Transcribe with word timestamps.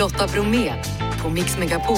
Lotta 0.00 0.26
Bromé 0.26 0.72
på 1.22 1.30
Mix 1.30 1.58
Megapol. 1.58 1.96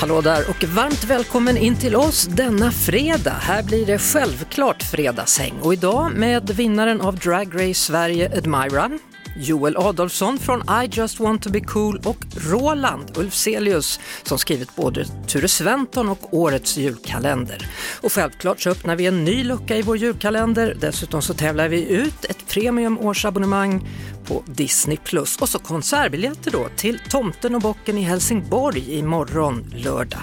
Hallå 0.00 0.20
där 0.20 0.50
och 0.50 0.64
varmt 0.64 1.04
välkommen 1.04 1.56
in 1.56 1.76
till 1.76 1.96
oss 1.96 2.26
denna 2.26 2.70
fredag. 2.70 3.36
Här 3.40 3.62
blir 3.62 3.86
det 3.86 3.98
självklart 3.98 4.82
fredagshäng 4.82 5.54
och 5.62 5.72
idag 5.72 6.12
med 6.14 6.50
vinnaren 6.50 7.00
av 7.00 7.16
Drag 7.16 7.54
Race 7.54 7.74
Sverige 7.74 8.32
Admira, 8.38 8.90
Joel 9.36 9.76
Adolfsson 9.76 10.38
från 10.38 10.60
I 10.60 10.88
just 10.92 11.20
want 11.20 11.42
to 11.42 11.50
be 11.50 11.60
cool 11.60 12.00
och 12.04 12.16
Roland 12.36 13.18
Ulfzelius 13.18 14.00
som 14.22 14.38
skrivit 14.38 14.76
både 14.76 15.04
Ture 15.26 15.48
Sventon 15.48 16.08
och 16.08 16.34
årets 16.34 16.76
julkalender. 16.76 17.70
Och 18.02 18.12
självklart 18.12 18.60
så 18.60 18.70
öppnar 18.70 18.96
vi 18.96 19.06
en 19.06 19.24
ny 19.24 19.44
lucka 19.44 19.76
i 19.76 19.82
vår 19.82 19.96
julkalender. 19.96 20.76
Dessutom 20.80 21.22
så 21.22 21.34
tävlar 21.34 21.68
vi 21.68 21.88
ut 21.88 22.24
ett 22.24 22.48
premium 22.48 22.98
årsabonnemang 22.98 23.88
på 24.26 24.42
Disney 24.46 24.96
Plus 24.96 25.36
och 25.36 25.48
så 25.48 25.58
konsertbiljetter 25.58 26.50
då 26.50 26.66
till 26.76 26.98
Tomten 27.10 27.54
och 27.54 27.60
bocken 27.60 27.98
i 27.98 28.02
Helsingborg 28.02 28.98
imorgon 28.98 29.74
lördag. 29.76 30.20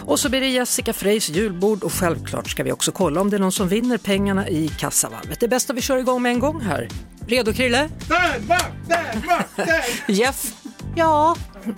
Och 0.00 0.20
så 0.20 0.28
blir 0.28 0.40
det 0.40 0.48
Jessica 0.48 0.92
Freys 0.92 1.28
julbord 1.28 1.82
och 1.82 1.92
självklart 1.92 2.50
ska 2.50 2.62
vi 2.62 2.72
också 2.72 2.92
kolla 2.92 3.20
om 3.20 3.30
det 3.30 3.36
är 3.36 3.40
någon 3.40 3.52
som 3.52 3.68
vinner 3.68 3.98
pengarna 3.98 4.48
i 4.48 4.68
kassavalvet. 4.68 5.40
Det 5.40 5.46
är 5.46 5.50
bäst 5.50 5.70
att 5.70 5.76
vi 5.76 5.80
kör 5.80 5.96
igång 5.96 6.22
med 6.22 6.32
en 6.32 6.38
gång 6.38 6.60
här. 6.60 6.88
Redo 7.26 7.52
Krille? 7.52 7.88
Jeff? 10.08 10.52
Ja. 10.96 11.36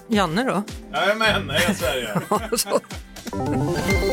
Janne 0.08 0.44
då? 0.44 0.62
Jajamän, 0.92 1.50
heja 1.50 1.74
Sverige! 1.74 2.08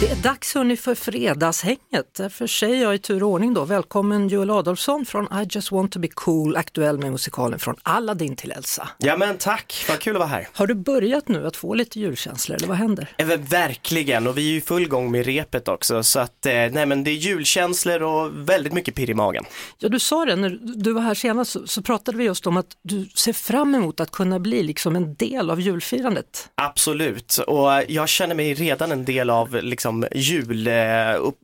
Det 0.00 0.10
är 0.10 0.16
dags 0.16 0.54
hörni 0.54 0.76
för 0.76 0.94
fredagshänget. 0.94 2.14
Därför 2.16 2.46
säger 2.46 2.82
jag 2.82 2.94
i 2.94 2.98
tur 2.98 3.22
och 3.22 3.30
ordning 3.30 3.54
då 3.54 3.64
välkommen 3.64 4.28
Joel 4.28 4.50
Adolfsson 4.50 5.04
från 5.04 5.24
I 5.24 5.46
just 5.50 5.72
want 5.72 5.92
to 5.92 5.98
be 5.98 6.08
cool, 6.08 6.56
aktuell 6.56 6.98
med 6.98 7.12
musikalen 7.12 7.58
från 7.58 7.76
Aladdin 7.82 8.36
till 8.36 8.50
Elsa. 8.50 8.88
Ja 8.98 9.16
men 9.16 9.38
tack, 9.38 9.84
vad 9.88 9.98
kul 10.00 10.16
att 10.16 10.18
vara 10.18 10.28
här. 10.28 10.48
Har 10.52 10.66
du 10.66 10.74
börjat 10.74 11.28
nu 11.28 11.46
att 11.46 11.56
få 11.56 11.74
lite 11.74 12.00
julkänslor 12.00 12.56
eller 12.56 12.68
vad 12.68 12.76
händer? 12.76 13.08
Eh, 13.18 13.26
Verkligen, 13.26 14.26
och 14.26 14.38
vi 14.38 14.42
är 14.48 14.52
ju 14.52 14.56
i 14.56 14.60
full 14.60 14.88
gång 14.88 15.10
med 15.10 15.26
repet 15.26 15.68
också, 15.68 16.02
så 16.02 16.18
att 16.20 16.46
eh, 16.46 16.52
nej 16.52 16.86
men 16.86 17.04
det 17.04 17.10
är 17.10 17.14
julkänslor 17.14 18.02
och 18.02 18.48
väldigt 18.48 18.72
mycket 18.72 18.94
pirr 18.94 19.10
i 19.10 19.14
magen. 19.14 19.44
Ja, 19.78 19.88
du 19.88 19.98
sa 19.98 20.24
det 20.24 20.36
när 20.36 20.58
du 20.62 20.92
var 20.92 21.02
här 21.02 21.14
senast 21.14 21.50
så, 21.50 21.66
så 21.66 21.82
pratade 21.82 22.18
vi 22.18 22.24
just 22.24 22.46
om 22.46 22.56
att 22.56 22.66
du 22.82 23.08
ser 23.14 23.32
fram 23.32 23.74
emot 23.74 24.00
att 24.00 24.10
kunna 24.10 24.38
bli 24.38 24.62
liksom 24.62 24.96
en 24.96 25.14
del 25.14 25.50
av 25.50 25.60
julfirandet. 25.60 26.48
Absolut, 26.54 27.38
och 27.46 27.70
jag 27.88 28.08
känner 28.08 28.34
mig 28.34 28.54
redan 28.54 28.92
en 28.92 29.04
del 29.04 29.30
av 29.30 29.54
liksom 29.62 29.83
jul 30.14 30.66
eh, 30.66 30.74
upp, 31.18 31.38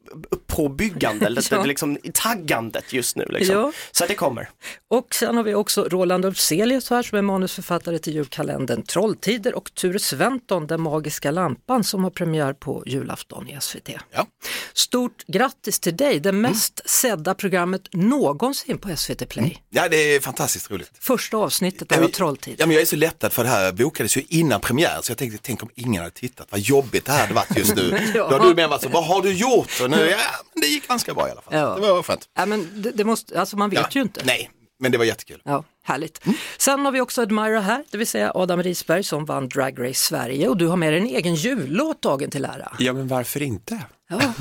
liksom 1.64 1.98
i 2.02 2.10
taggandet 2.14 2.92
just 2.92 3.16
nu 3.16 3.26
liksom. 3.28 3.56
Ja. 3.56 3.72
Så 3.90 4.06
det 4.06 4.14
kommer. 4.14 4.48
Och 4.88 5.14
sen 5.14 5.36
har 5.36 5.44
vi 5.44 5.54
också 5.54 5.84
Roland 5.84 6.24
Ulfzelius 6.24 6.90
här 6.90 7.02
som 7.02 7.18
är 7.18 7.22
manusförfattare 7.22 7.98
till 7.98 8.14
julkalendern 8.14 8.82
Trolltider 8.82 9.54
och 9.54 9.74
Ture 9.74 9.98
Sventon, 9.98 10.66
Den 10.66 10.80
magiska 10.80 11.30
lampan 11.30 11.84
som 11.84 12.04
har 12.04 12.10
premiär 12.10 12.52
på 12.52 12.82
julafton 12.86 13.48
i 13.48 13.56
SVT. 13.60 13.90
Ja. 14.10 14.26
Stort 14.72 15.26
grattis 15.26 15.80
till 15.80 15.96
dig, 15.96 16.20
det 16.20 16.32
mest 16.32 16.80
sedda 16.84 17.34
programmet 17.34 17.88
någonsin 17.92 18.78
på 18.78 18.96
SVT 18.96 19.28
Play. 19.28 19.62
Ja, 19.70 19.88
det 19.88 19.96
är 19.96 20.20
fantastiskt 20.20 20.70
roligt. 20.70 20.90
Första 21.00 21.36
avsnittet 21.36 21.92
av 21.92 22.08
Trolltider. 22.08 22.56
Ja, 22.60 22.66
men 22.66 22.74
jag 22.74 22.82
är 22.82 22.86
så 22.86 22.96
lättad 22.96 23.32
för 23.32 23.44
det 23.44 23.50
här 23.50 23.72
bokades 23.72 24.16
ju 24.16 24.22
innan 24.28 24.60
premiär 24.60 24.98
så 25.02 25.10
jag 25.10 25.18
tänkte, 25.18 25.38
tänk 25.42 25.62
om 25.62 25.70
ingen 25.74 26.02
hade 26.02 26.14
tittat, 26.14 26.46
vad 26.50 26.60
jobbigt 26.60 27.04
det 27.04 27.12
här 27.12 27.20
hade 27.20 27.34
varit 27.34 27.58
just 27.58 27.76
nu. 27.76 27.98
Ja. 28.14 28.29
Då 28.30 28.38
har 28.42 28.48
du 28.48 28.54
med 28.54 28.68
varit 28.68 28.82
så, 28.82 28.88
vad 28.88 29.04
har 29.06 29.22
du 29.22 29.32
gjort? 29.32 29.80
Och 29.82 29.90
nu, 29.90 29.96
ja, 30.10 30.16
det 30.60 30.66
gick 30.66 30.88
ganska 30.88 31.14
bra 31.14 31.28
i 31.28 31.30
alla 31.30 31.40
fall. 31.42 31.54
Ja. 31.54 31.74
Det 31.74 31.80
var 31.80 32.02
skönt. 32.02 32.28
Ja, 32.36 32.46
men 32.46 32.82
det, 32.82 32.90
det 32.90 33.04
måste, 33.04 33.40
alltså 33.40 33.56
man 33.56 33.70
vet 33.70 33.78
Ja. 33.80 33.86
ju 33.90 34.00
inte. 34.02 34.20
Nej, 34.24 34.50
men 34.82 34.92
det 34.92 34.98
var 34.98 35.04
jättekul. 35.04 35.42
Ja, 35.44 35.64
härligt. 35.84 36.20
Sen 36.58 36.84
har 36.84 36.92
vi 36.92 37.00
också 37.00 37.22
Admira 37.22 37.60
här, 37.60 37.84
det 37.90 37.98
vill 37.98 38.06
säga 38.06 38.32
Adam 38.34 38.62
Risberg 38.62 39.02
som 39.04 39.24
vann 39.24 39.48
Drag 39.48 39.88
Race 39.88 39.94
Sverige 40.00 40.48
och 40.48 40.56
du 40.56 40.66
har 40.66 40.76
med 40.76 40.92
dig 40.92 41.00
en 41.00 41.06
egen 41.06 41.34
jullåt 41.34 42.02
dagen 42.02 42.30
till 42.30 42.44
ära. 42.44 42.72
Ja, 42.78 42.92
men 42.92 43.08
varför 43.08 43.42
inte? 43.42 43.80
Ja. 44.10 44.32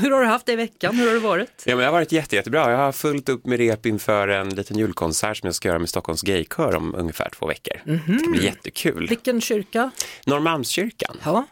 Hur 0.00 0.10
har 0.10 0.20
du 0.20 0.26
haft 0.26 0.46
det 0.46 0.52
i 0.52 0.56
veckan? 0.56 0.96
Hur 0.96 1.06
har 1.06 1.14
det 1.14 1.20
varit? 1.20 1.62
Ja, 1.64 1.70
men 1.70 1.78
det 1.78 1.84
har 1.84 1.92
varit 1.92 2.12
jätte, 2.12 2.36
jättebra. 2.36 2.70
Jag 2.70 2.78
har 2.78 2.92
fullt 2.92 3.28
upp 3.28 3.46
med 3.46 3.58
rep 3.58 3.86
inför 3.86 4.28
en 4.28 4.48
liten 4.48 4.78
julkonsert 4.78 5.36
som 5.36 5.46
jag 5.46 5.54
ska 5.54 5.68
göra 5.68 5.78
med 5.78 5.88
Stockholms 5.88 6.22
gaykör 6.22 6.76
om 6.76 6.94
ungefär 6.94 7.30
två 7.38 7.46
veckor. 7.46 7.80
Det 7.84 8.18
ska 8.18 8.30
bli 8.30 8.44
jättekul. 8.44 9.06
Vilken 9.08 9.40
kyrka? 9.40 9.90
Norrmalmskyrkan. 10.26 11.16
Ja, 11.24 11.46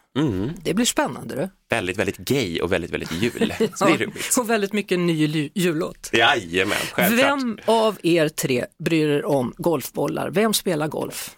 det 0.63 0.73
blir 0.73 0.85
spännande 0.85 1.35
du. 1.35 1.49
Väldigt, 1.69 1.97
väldigt 1.97 2.17
gay 2.17 2.61
och 2.61 2.71
väldigt, 2.71 2.91
väldigt 2.91 3.11
jul. 3.11 3.53
Så 3.75 3.85
det 3.85 3.91
är 3.93 3.97
roligt. 3.97 4.37
och 4.39 4.49
väldigt 4.49 4.73
mycket 4.73 4.99
ny 4.99 5.49
jullåt. 5.55 6.09
Jajamän, 6.13 6.77
självklart. 6.91 7.25
Vem 7.29 7.59
av 7.65 7.97
er 8.03 8.29
tre 8.29 8.65
bryr 8.83 9.09
er 9.09 9.25
om 9.25 9.53
golfbollar? 9.57 10.29
Vem 10.29 10.53
spelar 10.53 10.87
golf? 10.87 11.31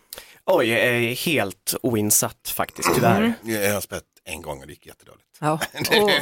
Oj, 0.45 0.67
jag 0.69 0.79
är 0.79 0.99
helt 1.15 1.75
oinsatt 1.81 2.53
faktiskt, 2.55 2.89
tyvärr. 2.95 3.33
Jag 3.43 3.73
har 3.73 3.81
spelat 3.81 4.03
en 4.29 4.41
gång 4.41 4.61
och 4.61 4.67
det 4.67 4.73
gick 4.73 4.85
jättedåligt. 4.85 5.25
Ja, 5.39 5.53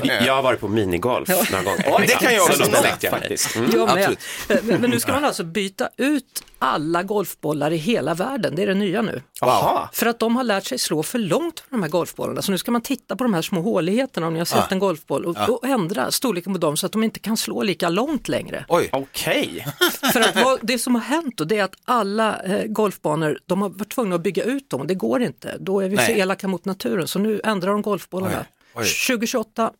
och 0.01 0.07
Jag 0.25 0.35
har 0.35 0.41
varit 0.41 0.59
på 0.59 0.67
minigolf 0.67 1.29
några 1.51 1.63
gånger. 1.63 1.85
Oj, 1.87 2.05
det 2.07 2.13
kan 2.13 2.33
jag 2.33 2.43
också 2.43 2.71
mig. 2.71 3.11
faktiskt. 3.11 3.55
Mm. 3.55 3.71
jag 3.73 3.95
med. 3.95 3.97
absolut. 3.97 4.19
Men, 4.65 4.81
men 4.81 4.89
nu 4.89 4.99
ska 4.99 5.11
man 5.11 5.25
alltså 5.25 5.43
byta 5.43 5.89
ut 5.97 6.43
alla 6.59 7.03
golfbollar 7.03 7.71
i 7.71 7.77
hela 7.77 8.13
världen, 8.13 8.55
det 8.55 8.63
är 8.63 8.67
det 8.67 8.73
nya 8.73 9.01
nu. 9.01 9.21
Jaha. 9.41 9.89
För 9.93 10.05
att 10.05 10.19
de 10.19 10.35
har 10.35 10.43
lärt 10.43 10.65
sig 10.65 10.79
slå 10.79 11.03
för 11.03 11.19
långt 11.19 11.63
med 11.69 11.79
de 11.79 11.83
här 11.83 11.89
golfbollarna. 11.89 12.41
Så 12.41 12.51
nu 12.51 12.57
ska 12.57 12.71
man 12.71 12.81
titta 12.81 13.15
på 13.15 13.23
de 13.23 13.33
här 13.33 13.41
små 13.41 13.61
håligheterna 13.61 14.27
om 14.27 14.33
ni 14.33 14.39
har 14.39 14.45
sett 14.45 14.71
en 14.71 14.79
golfboll 14.79 15.25
och, 15.25 15.49
och 15.49 15.67
ändra 15.67 16.11
storleken 16.11 16.53
på 16.53 16.59
dem 16.59 16.77
så 16.77 16.85
att 16.85 16.91
de 16.91 17.03
inte 17.03 17.19
kan 17.19 17.37
slå 17.37 17.63
lika 17.63 17.89
långt 17.89 18.27
längre. 18.27 18.65
Oj, 18.67 18.89
Okej, 18.91 19.65
För 20.13 20.21
att 20.21 20.35
vad, 20.43 20.59
det 20.61 20.79
som 20.79 20.95
har 20.95 21.01
hänt 21.01 21.37
då, 21.37 21.43
det 21.43 21.57
är 21.57 21.63
att 21.63 21.75
alla 21.85 22.39
eh, 22.39 22.65
golfbanor, 22.65 23.39
de 23.45 23.61
har 23.61 23.69
varit 23.69 23.93
tvungna 23.95 24.15
att 24.15 24.21
bygga 24.21 24.43
ut 24.43 24.69
dem. 24.69 24.87
Det 24.87 24.95
går 24.95 25.21
inte, 25.21 25.57
då 25.59 25.79
är 25.79 25.89
vi 25.89 25.97
för 25.97 26.11
Nej. 26.11 26.19
elaka 26.19 26.47
mot 26.47 26.65
naturen. 26.65 27.07
Så 27.07 27.19
nu 27.19 27.41
ändrar 27.43 27.71
de 27.71 27.81
golfbollarna. 27.97 28.45
Oj, 28.73 28.83
oj. 28.83 29.07
2028, 29.07 29.71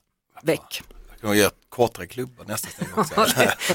väck. 0.44 0.82
jag 1.10 1.30
kan 1.30 1.38
göra 1.38 1.52
kortare 1.70 2.08
klubbor 2.08 2.46
nästa 2.48 2.68
steg 2.70 2.88
också. 2.98 3.26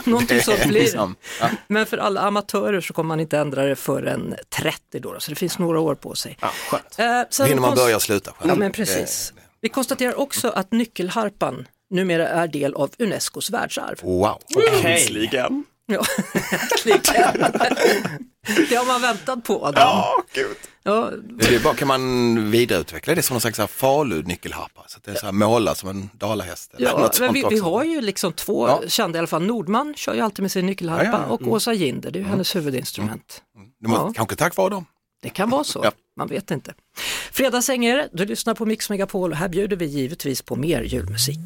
Någonting 0.11 0.41
sånt 0.41 0.65
blir 0.67 0.73
det. 0.73 0.81
Liksom, 0.81 1.17
ja. 1.41 1.51
Men 1.69 1.87
för 1.87 1.99
alla 1.99 2.21
amatörer 2.21 2.81
så 2.81 2.93
kommer 2.93 3.09
man 3.09 3.21
inte 3.21 3.39
ändra 3.39 3.65
det 3.65 3.77
förrän 3.77 4.35
30 4.49 5.01
då, 5.01 5.21
så 5.21 5.31
det 5.31 5.35
finns 5.37 5.59
några 5.59 5.81
år 5.81 5.95
på 5.95 6.15
sig. 6.15 6.39
ja, 6.41 6.51
skönt. 6.71 6.99
Eh, 6.99 7.23
sen 7.31 7.47
Hinner 7.47 7.61
man 7.61 7.75
börja 7.75 7.97
och 7.97 8.03
sluta 8.03 8.33
själv. 8.33 8.51
Ja 8.51 8.55
men 8.55 8.73
precis. 8.73 9.33
Vi 9.61 9.69
konstaterar 9.69 10.19
också 10.19 10.49
att 10.51 10.73
nyckelharpan 10.73 11.69
numera 11.91 12.29
är 12.29 12.49
del 12.49 12.75
av 12.75 12.91
Unescos 12.99 13.51
världsarv. 13.51 14.01
Wow. 14.03 14.39
Äntligen. 14.85 15.65
Ja. 15.93 16.05
Det 18.69 18.77
har 18.77 18.87
man 18.87 19.01
väntat 19.03 19.45
på 19.45 19.67
Adam. 19.67 19.83
Ja, 19.83 20.23
gud. 20.35 20.57
Ja, 20.83 21.11
Det 21.39 21.55
är 21.55 21.61
bara, 21.61 21.75
kan 21.75 21.89
man 21.89 22.51
vidareutveckla 22.51 23.15
det 23.15 23.23
som 23.23 23.35
någon 23.35 23.41
slags 23.41 23.73
falu-nyckelharpa? 23.73 24.85
Så 24.87 24.97
att 24.99 25.05
det 25.05 25.11
är 25.11 25.15
så 25.15 25.27
här 25.27 25.33
måla 25.33 25.75
som 25.75 25.89
en 25.89 26.11
dalahäst? 26.15 26.75
ja 26.79 26.99
något 26.99 27.21
men 27.21 27.33
vi, 27.33 27.45
vi 27.51 27.59
har 27.59 27.85
ju 27.85 28.01
liksom 28.01 28.33
två 28.33 28.69
Ja. 28.69 28.83
kända 28.89 29.17
i 29.17 29.19
alla 29.19 29.27
fall. 29.27 29.43
Nordman 29.43 29.95
kör 29.97 30.15
ju 30.15 30.21
alltid 30.21 30.43
med 30.43 30.53
sin 30.53 30.67
nyckelharpa 30.67 31.05
Ja, 31.05 31.11
ja. 31.29 31.35
och 31.35 31.47
Åsa 31.49 31.73
Ginder, 31.73 32.11
det 32.11 32.19
är 32.19 32.21
ju 32.21 32.27
hennes 32.29 32.57
huvudinstrument. 32.57 33.43
Det 33.81 33.89
må, 33.89 33.95
Ja. 33.95 34.13
Kanske 34.15 34.37
tack 34.37 34.57
vare 34.57 34.71
dem. 34.71 34.85
Det 35.23 35.29
kan 35.31 35.51
vara 35.51 35.65
så, 35.65 35.85
man 36.17 36.29
vet 36.29 36.51
inte. 36.51 36.75
Fredagsäng 37.33 37.85
är 37.85 37.97
det, 37.97 38.09
du 38.13 38.25
lyssnar 38.25 38.55
på 38.55 38.67
Mix 38.67 38.91
Megapol 38.91 39.31
och 39.31 39.37
här 39.37 39.49
bjuder 39.49 39.77
vi 39.77 39.85
givetvis 39.87 40.43
på 40.43 40.57
mer 40.57 40.83
julmusik. 40.83 41.39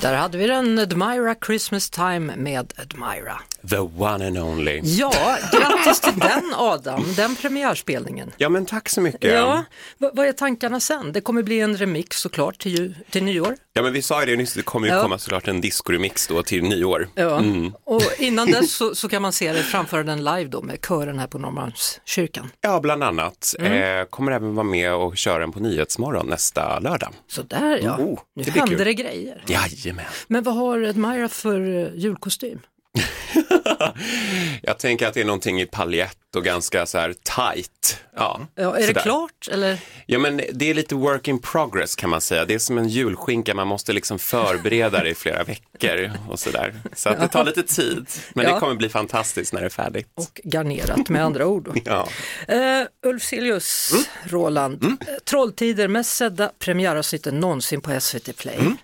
Där 0.00 0.14
hade 0.14 0.38
vi 0.38 0.46
den 0.46 0.78
Admira 0.78 1.34
Christmas 1.46 1.90
Time 1.90 2.36
med 2.36 2.72
Admira. 2.76 3.40
The 3.70 3.78
one 3.78 4.26
and 4.26 4.38
only. 4.38 4.80
Ja, 4.84 5.38
grattis 5.52 6.00
till 6.00 6.18
den 6.18 6.54
Adam, 6.56 7.04
den 7.16 7.36
premiärspelningen. 7.36 8.32
Ja, 8.36 8.48
men 8.48 8.66
tack 8.66 8.88
så 8.88 9.00
mycket. 9.00 9.32
Ja, 9.34 9.64
v- 9.98 10.10
vad 10.12 10.26
är 10.26 10.32
tankarna 10.32 10.80
sen? 10.80 11.12
Det 11.12 11.20
kommer 11.20 11.42
bli 11.42 11.60
en 11.60 11.76
remix 11.76 12.20
såklart 12.20 12.58
till, 12.58 12.78
ju- 12.78 12.94
till 13.10 13.24
nyår. 13.24 13.56
Ja, 13.72 13.82
men 13.82 13.92
vi 13.92 14.02
sa 14.02 14.20
ju 14.20 14.26
det 14.26 14.36
nyss, 14.36 14.54
det 14.54 14.62
kommer 14.62 14.88
ju 14.88 14.94
Ja. 14.94 15.02
komma 15.02 15.18
såklart 15.18 15.48
en 15.48 15.60
discoremix 15.60 16.26
då 16.26 16.42
till 16.42 16.62
nyår. 16.62 17.08
Ja. 17.14 17.42
Och 17.84 18.02
innan 18.18 18.50
dess 18.50 18.72
så, 18.76 18.94
så 18.94 19.08
kan 19.08 19.22
man 19.22 19.32
se 19.32 19.52
det 19.52 19.62
framföra 19.62 20.02
den 20.02 20.18
live 20.24 20.44
då 20.44 20.62
med 20.62 20.78
kören 20.88 21.18
här 21.18 21.26
på 21.26 21.38
Norrmalmskyrkan. 21.38 22.50
Ja, 22.60 22.80
bland 22.80 23.02
annat. 23.04 23.54
Mm. 23.58 24.00
Eh, 24.00 24.04
kommer 24.04 24.32
även 24.32 24.54
vara 24.54 24.66
med 24.66 24.94
och 24.94 25.16
köra 25.16 25.38
den 25.38 25.52
på 25.52 25.60
Nyhetsmorgon 25.60 26.26
nästa 26.26 26.78
lördag. 26.78 27.12
Så 27.28 27.42
där 27.42 27.80
ja, 27.82 27.96
Oh, 27.98 28.20
nu 28.36 28.42
det 28.42 28.50
händer 28.50 28.84
det 28.84 28.94
grejer. 28.94 29.44
Jajamän. 29.46 30.04
Men 30.28 30.42
vad 30.42 30.54
har 30.54 30.82
Admira 30.82 31.28
för 31.28 31.60
eh, 31.86 31.94
julkostym? 31.94 32.58
Jag 34.62 34.78
tänker 34.78 35.06
att 35.06 35.14
det 35.14 35.20
är 35.20 35.24
någonting 35.24 35.60
i 35.60 35.66
paljett 35.66 36.16
och 36.36 36.44
ganska 36.44 36.86
så 36.86 36.98
här 36.98 37.12
tight. 37.12 38.00
Ja, 38.16 38.40
Ja, 38.54 38.76
är 38.76 38.80
det 38.80 38.86
sådär. 38.86 39.00
klart 39.00 39.48
eller? 39.50 39.78
Ja, 40.06 40.18
men 40.18 40.40
det 40.52 40.70
är 40.70 40.74
lite 40.74 40.94
work 40.94 41.28
in 41.28 41.38
progress 41.38 41.96
kan 41.96 42.10
man 42.10 42.20
säga. 42.20 42.44
Det 42.44 42.54
är 42.54 42.58
som 42.58 42.78
en 42.78 42.88
julskinka, 42.88 43.54
man 43.54 43.66
måste 43.68 43.92
liksom 43.92 44.18
förbereda 44.18 45.02
det 45.02 45.10
i 45.10 45.14
flera 45.14 45.44
veckor 45.44 46.10
och 46.28 46.38
sådär. 46.40 46.74
Så 46.94 47.08
att 47.08 47.20
det 47.20 47.28
tar 47.28 47.44
lite 47.44 47.62
tid, 47.62 48.06
men 48.34 48.44
Ja. 48.46 48.54
det 48.54 48.60
kommer 48.60 48.74
bli 48.74 48.88
fantastiskt 48.88 49.52
när 49.52 49.60
det 49.60 49.66
är 49.66 49.70
färdigt. 49.70 50.08
Och 50.14 50.40
garnerat 50.44 51.08
med 51.08 51.24
andra 51.24 51.46
ord. 51.46 51.80
Ja. 51.84 52.08
Uh, 52.52 52.86
Ulf 53.10 53.22
Silius, 53.22 53.90
Mm. 53.92 54.04
Roland, 54.24 54.84
Eh, 54.84 55.14
Trolltider, 55.24 55.88
mest 55.88 56.16
sedda 56.16 56.50
premiäravsnitten 56.58 57.40
någonsin 57.40 57.80
på 57.80 58.00
SVT 58.00 58.32
Play. 58.36 58.56
Mm. 58.58 58.76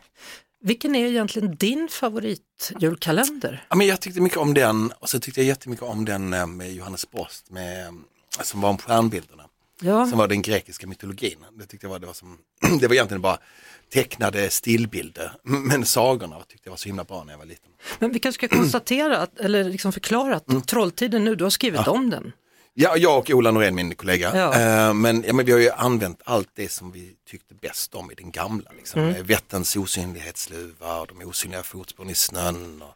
Vilken 0.67 0.95
är 0.97 1.07
egentligen 1.07 1.57
din 1.57 1.89
favoritjulkalender? 1.89 3.65
Ja, 3.69 3.77
men 3.77 3.87
jag 3.87 4.01
tyckte 4.01 4.21
mycket 4.21 4.39
om 4.39 4.55
den 4.55 4.93
och 4.99 5.09
så 5.09 5.19
tyckte 5.21 5.41
jag 5.41 5.47
jättemycket 5.49 5.83
om 5.85 6.05
den 6.05 6.33
eh, 6.33 6.47
med 6.47 6.73
Johannes 6.73 7.11
Brost 7.11 7.51
med, 7.51 7.87
eh, 7.87 7.93
som 8.43 8.61
var 8.61 8.71
om 8.71 8.79
stjärnbilderna. 8.79 9.43
Ja, 9.81 10.07
Som 10.07 10.19
var 10.19 10.29
den 10.29 10.43
grekiska 10.43 10.87
mytologin. 10.87 11.39
Det 11.59 11.67
tyckte 11.67 11.87
jag 11.87 11.91
var, 11.91 11.99
det 11.99 12.07
var 12.07 12.15
som, 12.15 12.39
det 12.81 12.87
var 12.87 12.95
egentligen 12.95 13.21
bara 13.23 13.39
tecknade 13.93 14.51
stillbilder. 14.51 15.33
Men 15.43 15.85
sagorna 15.85 16.41
tyckte 16.41 16.69
jag 16.69 16.71
var 16.73 16.77
så 16.77 16.89
himla 16.89 17.05
bra 17.05 17.25
när 17.25 17.33
jag 17.33 17.39
var 17.39 17.47
liten. 17.47 17.71
men 17.99 18.13
vi 18.13 18.19
kanske 18.19 18.47
ska 18.47 18.57
konstatera, 18.57 19.19
att, 19.19 19.39
eller 19.41 19.65
liksom 19.65 19.93
förklara 19.93 20.41
Mm. 20.49 20.59
att 20.59 20.67
Trolltiden 20.69 21.25
nu, 21.25 21.35
du 21.35 21.45
har 21.45 21.51
skrivit 21.51 21.89
om 21.89 22.11
den. 22.11 22.33
Ja, 22.79 22.97
jag 22.97 23.19
och 23.19 23.31
Ola 23.31 23.51
Norén, 23.51 23.75
min 23.75 23.95
kollega. 23.95 24.33
Ja. 24.37 24.55
Eh, 24.89 24.95
men, 24.95 25.25
ja, 25.27 25.33
men 25.33 25.47
vi 25.47 25.53
har 25.53 25.59
ju 25.59 25.71
använt 25.71 26.21
allt 26.25 26.49
det 26.55 26.69
som 26.73 26.93
vi 26.93 27.13
tyckte 27.29 27.55
bäst 27.55 27.95
om 27.95 28.11
i 28.11 28.15
den 28.15 28.31
gamla. 28.31 28.71
Liksom. 28.77 29.01
Mm. 29.01 29.27
Vätterns 29.27 29.77
osynlighetsluva 29.77 31.01
och 31.01 31.07
de 31.07 31.25
osynliga 31.25 31.63
fotspåren 31.63 32.11
i 32.11 32.15
snön. 32.15 32.83
Och 32.83 32.95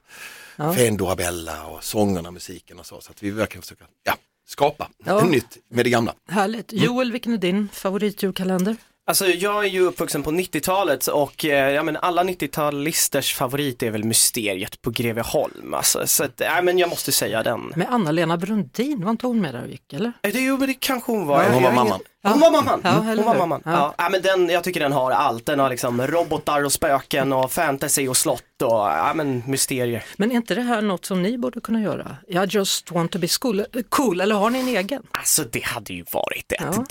Ja. 0.57 0.75
Fen 0.75 0.97
Dorabella 0.97 1.67
och 1.67 1.85
sångerna, 1.85 2.31
musiken 2.31 2.79
och 2.79 2.87
så. 2.87 3.01
Så 3.01 3.11
att 3.11 3.23
vi 3.23 3.31
verkligen 3.31 3.63
försöker 3.63 3.87
ja, 4.05 4.17
skapa 4.49 4.91
Ja. 5.05 5.25
nytt 5.25 5.57
med 5.69 5.87
det 5.87 5.91
gamla. 5.91 6.15
Härligt. 6.29 6.73
Joel, 6.73 7.13
vilken 7.13 7.33
är 7.33 7.39
din 7.39 7.69
favoritjulkalender? 7.73 8.77
Alltså 9.11 9.27
jag 9.27 9.65
är 9.65 9.69
ju 9.69 9.81
uppvuxen 9.81 10.23
på 10.23 10.31
90-talet 10.31 11.07
och 11.07 11.45
eh, 11.45 11.71
ja, 11.71 11.83
men 11.83 11.97
alla 11.97 12.25
90-talisters 12.25 13.35
favorit 13.35 13.83
är 13.83 13.91
väl 13.91 14.05
Mysteriet 14.05 14.83
på 14.83 14.91
Greveholm. 14.91 15.75
Alltså, 15.75 16.07
så 16.07 16.25
att, 16.25 16.33
ja, 16.45 16.63
men 16.63 16.79
jag 16.79 16.91
måste 16.91 17.13
säga 17.13 17.43
den. 17.43 17.73
Med 17.77 17.87
Anna-Lena 17.91 18.37
Brundin, 18.37 19.05
var 19.05 19.11
inte 19.11 19.27
hon 19.27 19.41
med 19.41 19.55
där 19.55 19.63
och 19.63 19.69
gick 19.69 19.93
eller? 19.93 20.13
Eh, 20.23 20.33
Det, 20.33 20.41
jo, 20.41 20.57
men 20.59 20.69
det 20.69 20.75
kanske 20.75 21.13
hon 21.13 21.27
var. 21.27 21.43
Ja, 21.43 21.51
hon 21.53 21.63
var 21.63 21.73
mamman. 21.73 22.01
Hon 22.23 22.41
var 22.41 22.51
mamman. 22.51 22.81
Ja, 22.85 22.91
Mm, 22.91 23.17
hon 23.19 23.25
var 23.27 23.35
mamman. 23.37 23.63
Ja. 23.65 23.95
Ja. 23.99 24.09
Men 24.11 24.23
den, 24.23 24.49
jag 24.49 24.65
tycker 24.65 24.81
den 24.81 24.93
har 24.93 25.11
allt. 25.11 25.47
Den 25.47 25.59
har 25.59 25.71
liksom 25.71 26.07
robotar 26.07 26.65
och 26.65 26.73
spöken 26.73 27.33
och 27.33 27.53
fantasy 27.53 28.09
och 28.09 28.17
slott 28.17 28.43
och 28.63 28.71
ja, 28.71 29.13
men 29.15 29.43
mysterier. 29.47 30.05
Men 30.17 30.31
är 30.31 30.35
inte 30.35 30.55
det 30.55 30.61
här 30.63 30.83
något 30.83 31.05
som 31.05 31.23
ni 31.23 31.39
borde 31.39 31.61
kunna 31.61 31.81
göra? 31.81 32.17
Jag 32.29 32.47
just 32.55 32.91
want 32.91 33.13
to 33.13 33.19
be 33.19 33.29
school, 33.41 33.65
cool, 33.89 34.21
eller 34.21 34.35
har 34.35 34.51
ni 34.51 34.59
en 34.61 34.69
egen? 34.69 35.03
Alltså 35.11 35.45
det 35.51 35.65
hade 35.65 35.93
ju 35.95 36.05
varit 36.13 36.53
ett 36.53 36.59
Ja. 36.61 36.85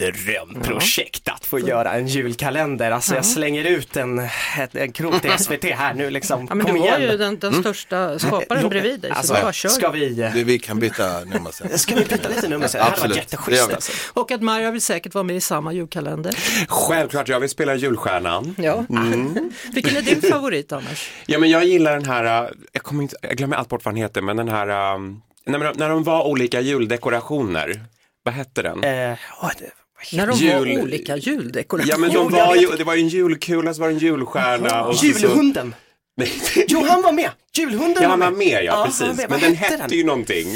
drömprojekt 0.53 1.27
att 1.29 1.45
få 1.45 1.59
göra 1.59 1.93
en 1.93 2.07
julkalender. 2.07 2.91
Alltså 2.91 3.15
jag 3.15 3.25
slänger 3.25 3.63
ut 3.63 3.97
en, 3.97 4.27
en 4.71 4.91
krok 4.91 5.21
till 5.21 5.31
SVT 5.39 5.63
här 5.63 5.93
nu 5.93 6.09
liksom. 6.09 6.45
Ja, 6.49 6.55
men 6.55 6.65
Kom 6.65 6.75
du 6.75 6.81
har 6.81 6.87
igen. 6.87 7.11
ju 7.11 7.17
den, 7.17 7.39
den 7.39 7.53
största 7.53 8.19
skaparen 8.19 8.61
Jo, 8.63 8.69
bredvid 8.69 8.99
dig, 8.99 9.11
så 9.11 9.17
alltså, 9.17 9.33
bara 9.33 9.53
kör. 9.53 9.69
Ska 9.69 9.89
vi, 9.89 10.09
Det, 10.09 10.43
vi 10.43 10.59
kan 10.59 10.79
byta 10.79 11.19
nummer 11.19 11.51
sen. 11.51 11.79
ska 11.79 11.95
vi 11.95 12.05
byta 12.05 12.29
lite 12.29 12.47
nummer 12.47 12.67
sen? 12.67 12.79
Det 12.79 12.83
hade 12.83 13.01
varit 13.01 13.11
Absolut, 13.11 13.15
det 13.15 13.19
jätteschysst 13.19 13.73
alltså. 13.73 13.91
Och 14.13 14.31
att 14.31 14.41
Maja 14.41 14.71
vill 14.71 14.81
säkert 14.81 15.15
vara 15.19 15.27
med 15.27 15.35
i 15.35 15.41
samma 15.41 15.73
julkalender. 15.73 16.35
Självklart, 16.67 17.27
jag 17.29 17.39
vill 17.39 17.49
spela 17.49 17.75
julstjärnan. 17.75 18.55
Ja. 18.57 18.85
Mm. 18.89 19.51
Vilken 19.73 19.95
är 19.97 20.01
din 20.01 20.21
favorit 20.21 20.71
annars? 20.71 21.09
Ja, 21.25 21.39
men 21.39 21.49
jag 21.49 21.65
gillar 21.65 21.93
den 21.93 22.05
här, 22.05 22.43
äh, 22.43 22.49
jag, 22.71 22.83
kommer 22.83 23.03
inte, 23.03 23.15
jag 23.21 23.37
glömmer 23.37 23.55
allt 23.57 23.69
bort 23.69 23.85
vad 23.85 23.93
den 23.93 24.01
heter, 24.01 24.21
men 24.21 24.37
den 24.37 24.49
här, 24.49 24.67
äh, 24.93 24.99
när, 25.45 25.59
de- 25.59 25.73
när 25.79 25.89
de 25.89 26.03
var 26.03 26.27
olika 26.27 26.61
juldekorationer, 26.61 27.83
vad 28.23 28.33
hette 28.33 28.61
den? 28.61 28.83
Eh, 28.83 29.17
åh, 29.41 29.51
det, 29.59 29.71
När 30.17 30.27
de 30.27 30.37
Jul- 30.37 30.75
var 30.75 30.83
olika 30.83 31.17
juldekorationer. 31.17 31.91
Ja, 31.91 31.97
men 31.97 32.13
de 32.13 32.31
var 32.31 32.55
ju, 32.55 32.67
det 32.77 32.83
var 32.83 32.95
ju 32.95 33.01
en 33.01 33.07
julkula, 33.07 33.73
så 33.73 33.81
var 33.81 33.87
det 33.87 33.93
en 33.93 33.99
julstjärna. 33.99 34.83
Och 34.83 34.95
så- 34.95 35.05
Julhunden! 35.05 35.75
Nej, 36.17 36.31
Jo, 36.67 36.85
han 36.89 37.01
var 37.01 37.11
med! 37.11 37.29
Julhunden 37.57 38.03
Ja, 38.03 38.09
var 38.09 38.09
han 38.09 38.19
var 38.19 38.31
med. 38.31 38.47
ja, 38.47 38.61
Ja, 38.61 38.71
han 38.71 38.79
var 38.79 38.85
precis. 38.85 39.07
med. 39.07 39.15
Men 39.17 39.29
Vad 39.29 39.41
den 39.41 39.55
hette 39.55 39.73
hette 39.73 39.87
den? 39.87 39.97
ju 39.97 40.03
någonting. 40.03 40.47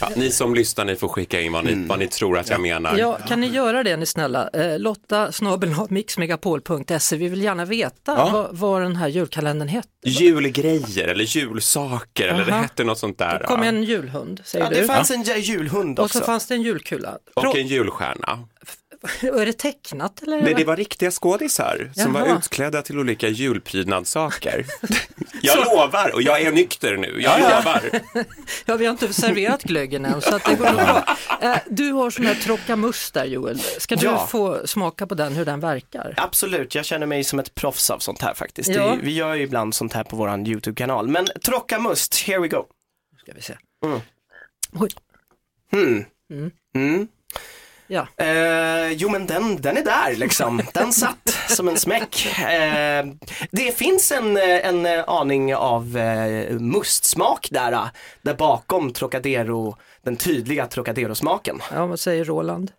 Ja, 0.00 0.08
ni 0.16 0.30
som 0.30 0.54
lyssnar, 0.54 0.84
ni 0.84 0.96
får 0.96 1.08
skicka 1.08 1.40
in 1.40 1.52
vad 1.52 1.64
ni, 1.64 1.86
vad 1.88 1.98
ni 1.98 2.06
tror 2.06 2.38
att 2.38 2.50
jag 2.50 2.60
menar. 2.60 2.98
Ja, 2.98 3.18
kan 3.28 3.40
ni 3.40 3.46
göra 3.46 3.82
det 3.82 3.96
ni 3.96 4.06
snälla? 4.06 4.48
Eh, 4.52 4.78
Lotta 4.78 5.32
snabel 5.32 5.74
mixmegapol.se. 5.88 7.16
Vi 7.16 7.28
vill 7.28 7.42
gärna 7.42 7.64
veta 7.64 8.14
Ja. 8.16 8.30
vad, 8.32 8.48
vad 8.56 8.82
den 8.82 8.96
här 8.96 9.08
julkalendern 9.08 9.68
hette. 9.68 9.88
Julgrejer 10.04 11.08
eller 11.08 11.24
julsaker, 11.24 12.28
eller 12.28 12.44
det 12.44 12.52
Aha. 12.52 12.62
hette 12.62 12.84
något 12.84 12.98
sånt 12.98 13.18
där. 13.18 13.38
Det 13.38 13.44
kom 13.44 13.62
en 13.62 13.82
julhund, 13.82 14.40
säger 14.44 14.64
Ja, 14.64 14.70
det 14.70 14.80
du. 14.80 14.86
fanns 14.86 15.10
en 15.10 15.22
julhund 15.22 15.98
Och 15.98 16.04
också. 16.04 16.18
så 16.18 16.24
fanns 16.24 16.46
det 16.46 16.54
en 16.54 16.62
julkula. 16.62 17.18
Och 17.34 17.56
en 17.56 17.66
julstjärna. 17.66 18.38
Är 19.22 19.46
det 19.46 19.52
tecknat 19.52 20.22
eller? 20.22 20.42
Nej, 20.42 20.54
det 20.54 20.64
var 20.64 20.76
riktiga 20.76 21.10
skådisar 21.10 21.90
som 21.94 22.14
Jaha. 22.14 22.24
var 22.28 22.36
utklädda 22.38 22.82
till 22.82 22.98
olika 22.98 23.28
julprydnadssaker. 23.28 24.66
jag 25.42 25.58
lovar, 25.64 26.14
och 26.14 26.22
jag 26.22 26.40
är 26.42 26.52
nykter 26.52 26.96
nu, 26.96 27.16
jag 27.20 27.40
lovar. 27.40 27.90
Ja, 28.66 28.76
vi 28.76 28.84
har 28.86 28.90
inte 28.92 29.12
serverat 29.12 29.62
glöggen 29.62 30.04
än 30.04 30.20
så 30.20 30.34
att 30.36 30.44
det 30.44 30.54
går 30.54 30.64
nog 30.64 30.74
bra. 30.74 31.16
Eh, 31.42 31.56
Du 31.70 31.92
har 31.92 32.10
sån 32.10 32.26
här 32.26 32.34
trockamust 32.34 33.14
där 33.14 33.24
Joel. 33.24 33.58
Ska 33.60 33.96
du 33.96 34.06
Ja. 34.06 34.26
få 34.26 34.66
smaka 34.66 35.06
på 35.06 35.14
den, 35.14 35.32
hur 35.36 35.44
den 35.44 35.60
verkar? 35.60 36.14
Absolut, 36.16 36.74
jag 36.74 36.84
känner 36.84 37.06
mig 37.06 37.24
som 37.24 37.38
ett 37.38 37.54
proffs 37.54 37.90
av 37.90 37.98
sånt 37.98 38.22
här 38.22 38.34
faktiskt. 38.34 38.68
Ja. 38.68 38.86
Det, 38.90 38.98
vi 39.02 39.12
gör 39.14 39.34
ju 39.34 39.42
ibland 39.42 39.74
sånt 39.74 39.92
här 39.92 40.04
på 40.04 40.16
våran 40.16 40.46
YouTube-kanal. 40.46 41.08
Men 41.08 41.26
Trockamust, 41.44 42.14
here 42.20 42.38
we 42.38 42.48
go. 42.48 42.64
Ska 43.20 43.32
vi 43.32 43.42
se. 43.42 43.54
Mm. 43.84 44.00
Oj. 44.72 44.90
Mm. 45.72 47.08
Ja. 47.86 48.06
Eh, 48.16 48.92
jo 48.92 49.08
men 49.08 49.26
den, 49.26 49.60
den 49.60 49.76
är 49.76 49.84
där 49.84 50.16
liksom, 50.16 50.62
den 50.74 50.92
satt 50.92 51.36
som 51.48 51.68
en 51.68 51.76
smäck. 51.76 52.26
Eh, 52.38 53.06
det 53.50 53.76
finns 53.76 54.12
en, 54.12 54.36
eh, 54.36 54.66
en 54.66 54.86
eh, 54.86 55.04
aning 55.06 55.54
av 55.54 55.96
eh, 55.96 56.58
mustsmak 56.58 57.48
där, 57.50 57.72
eh, 57.72 57.86
där 58.22 58.34
bakom 58.34 58.92
Trocadero, 58.92 59.76
den 60.02 60.16
tydliga 60.16 60.66
Trocadero-smaken. 60.66 61.60
ja, 61.72 61.86
vad 61.86 62.00
säger 62.00 62.24
Roland? 62.24 62.72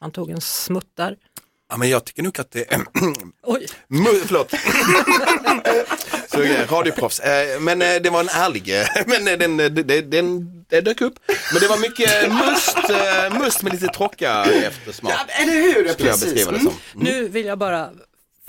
Han 0.00 0.10
tog 0.10 0.30
en 0.30 0.40
smutt 0.40 0.90
där. 0.96 1.16
Ja, 1.68 1.76
men 1.76 1.88
jag 1.88 2.04
tycker 2.04 2.22
nog 2.22 2.40
att 2.40 2.50
det 2.50 2.72
är 2.72 2.80
Oj, 3.42 3.66
förlåt. 4.26 4.50
Så, 6.28 6.74
radioproffs. 6.76 7.20
Eh, 7.20 7.60
Men 7.60 7.82
eh, 7.82 7.94
det 8.02 8.10
var 8.10 8.20
en 8.20 8.28
ärlig, 8.28 8.80
eh, 8.80 8.86
men 9.06 9.24
den, 9.24 9.56
den, 9.56 9.86
den, 9.86 10.10
den, 10.10 10.84
dök 10.84 11.00
upp. 11.00 11.14
Men 11.52 11.60
det 11.60 11.68
var 11.68 11.78
mycket 11.78 12.32
must, 12.32 12.76
must 13.40 13.62
med 13.62 13.72
lite 13.72 13.86
tråka 13.86 14.44
eftersmak. 14.44 15.12
Ja, 15.12 15.34
eller 15.42 15.52
hur? 15.52 15.88
Skulle 15.88 16.08
jag 16.08 16.20
beskriva 16.20 16.52
det 16.52 16.60
som. 16.60 16.72
nu 16.94 17.28
vill 17.28 17.46
jag 17.46 17.58
bara 17.58 17.90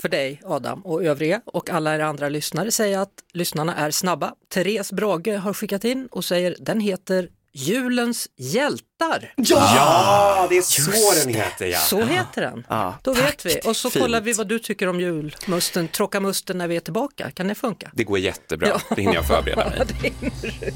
för 0.00 0.08
dig 0.08 0.40
Adam 0.44 0.80
och 0.80 1.04
övriga 1.04 1.40
och 1.44 1.70
alla 1.70 1.94
er 1.94 2.00
andra 2.00 2.28
lyssnare 2.28 2.70
säga 2.70 3.02
att 3.02 3.12
lyssnarna 3.32 3.76
är 3.76 3.90
snabba. 3.90 4.34
Therese 4.54 4.92
Brage 4.92 5.38
har 5.38 5.54
skickat 5.54 5.84
in 5.84 6.06
och 6.10 6.24
säger 6.24 6.56
den 6.60 6.80
heter 6.80 7.28
Julens 7.60 8.28
hjältar. 8.36 9.32
Ja, 9.36 10.46
det 10.50 10.56
är 10.56 10.62
så 10.62 11.24
den 11.24 11.34
heter 11.34 11.66
ja. 11.66 11.78
Så 11.78 12.00
heter 12.04 12.42
den. 12.42 12.64
Ja, 12.68 12.94
Då 13.02 13.14
tack. 13.14 13.24
vet 13.24 13.46
vi. 13.46 13.60
Och 13.64 13.76
så 13.76 13.90
Fint. 13.90 14.02
kollar 14.04 14.20
vi 14.20 14.32
vad 14.32 14.48
du 14.48 14.58
tycker 14.58 14.86
om 14.88 15.00
julmusten, 15.00 15.88
trockamusten 15.88 16.58
när 16.58 16.68
vi 16.68 16.76
är 16.76 16.80
tillbaka. 16.80 17.30
Kan 17.30 17.48
det 17.48 17.54
funka? 17.54 17.90
Det 17.94 18.04
går 18.04 18.18
jättebra, 18.18 18.80
det 18.96 19.02
hinner 19.02 19.14
jag 19.14 19.26
förbereda 19.26 19.84
mig. 20.02 20.14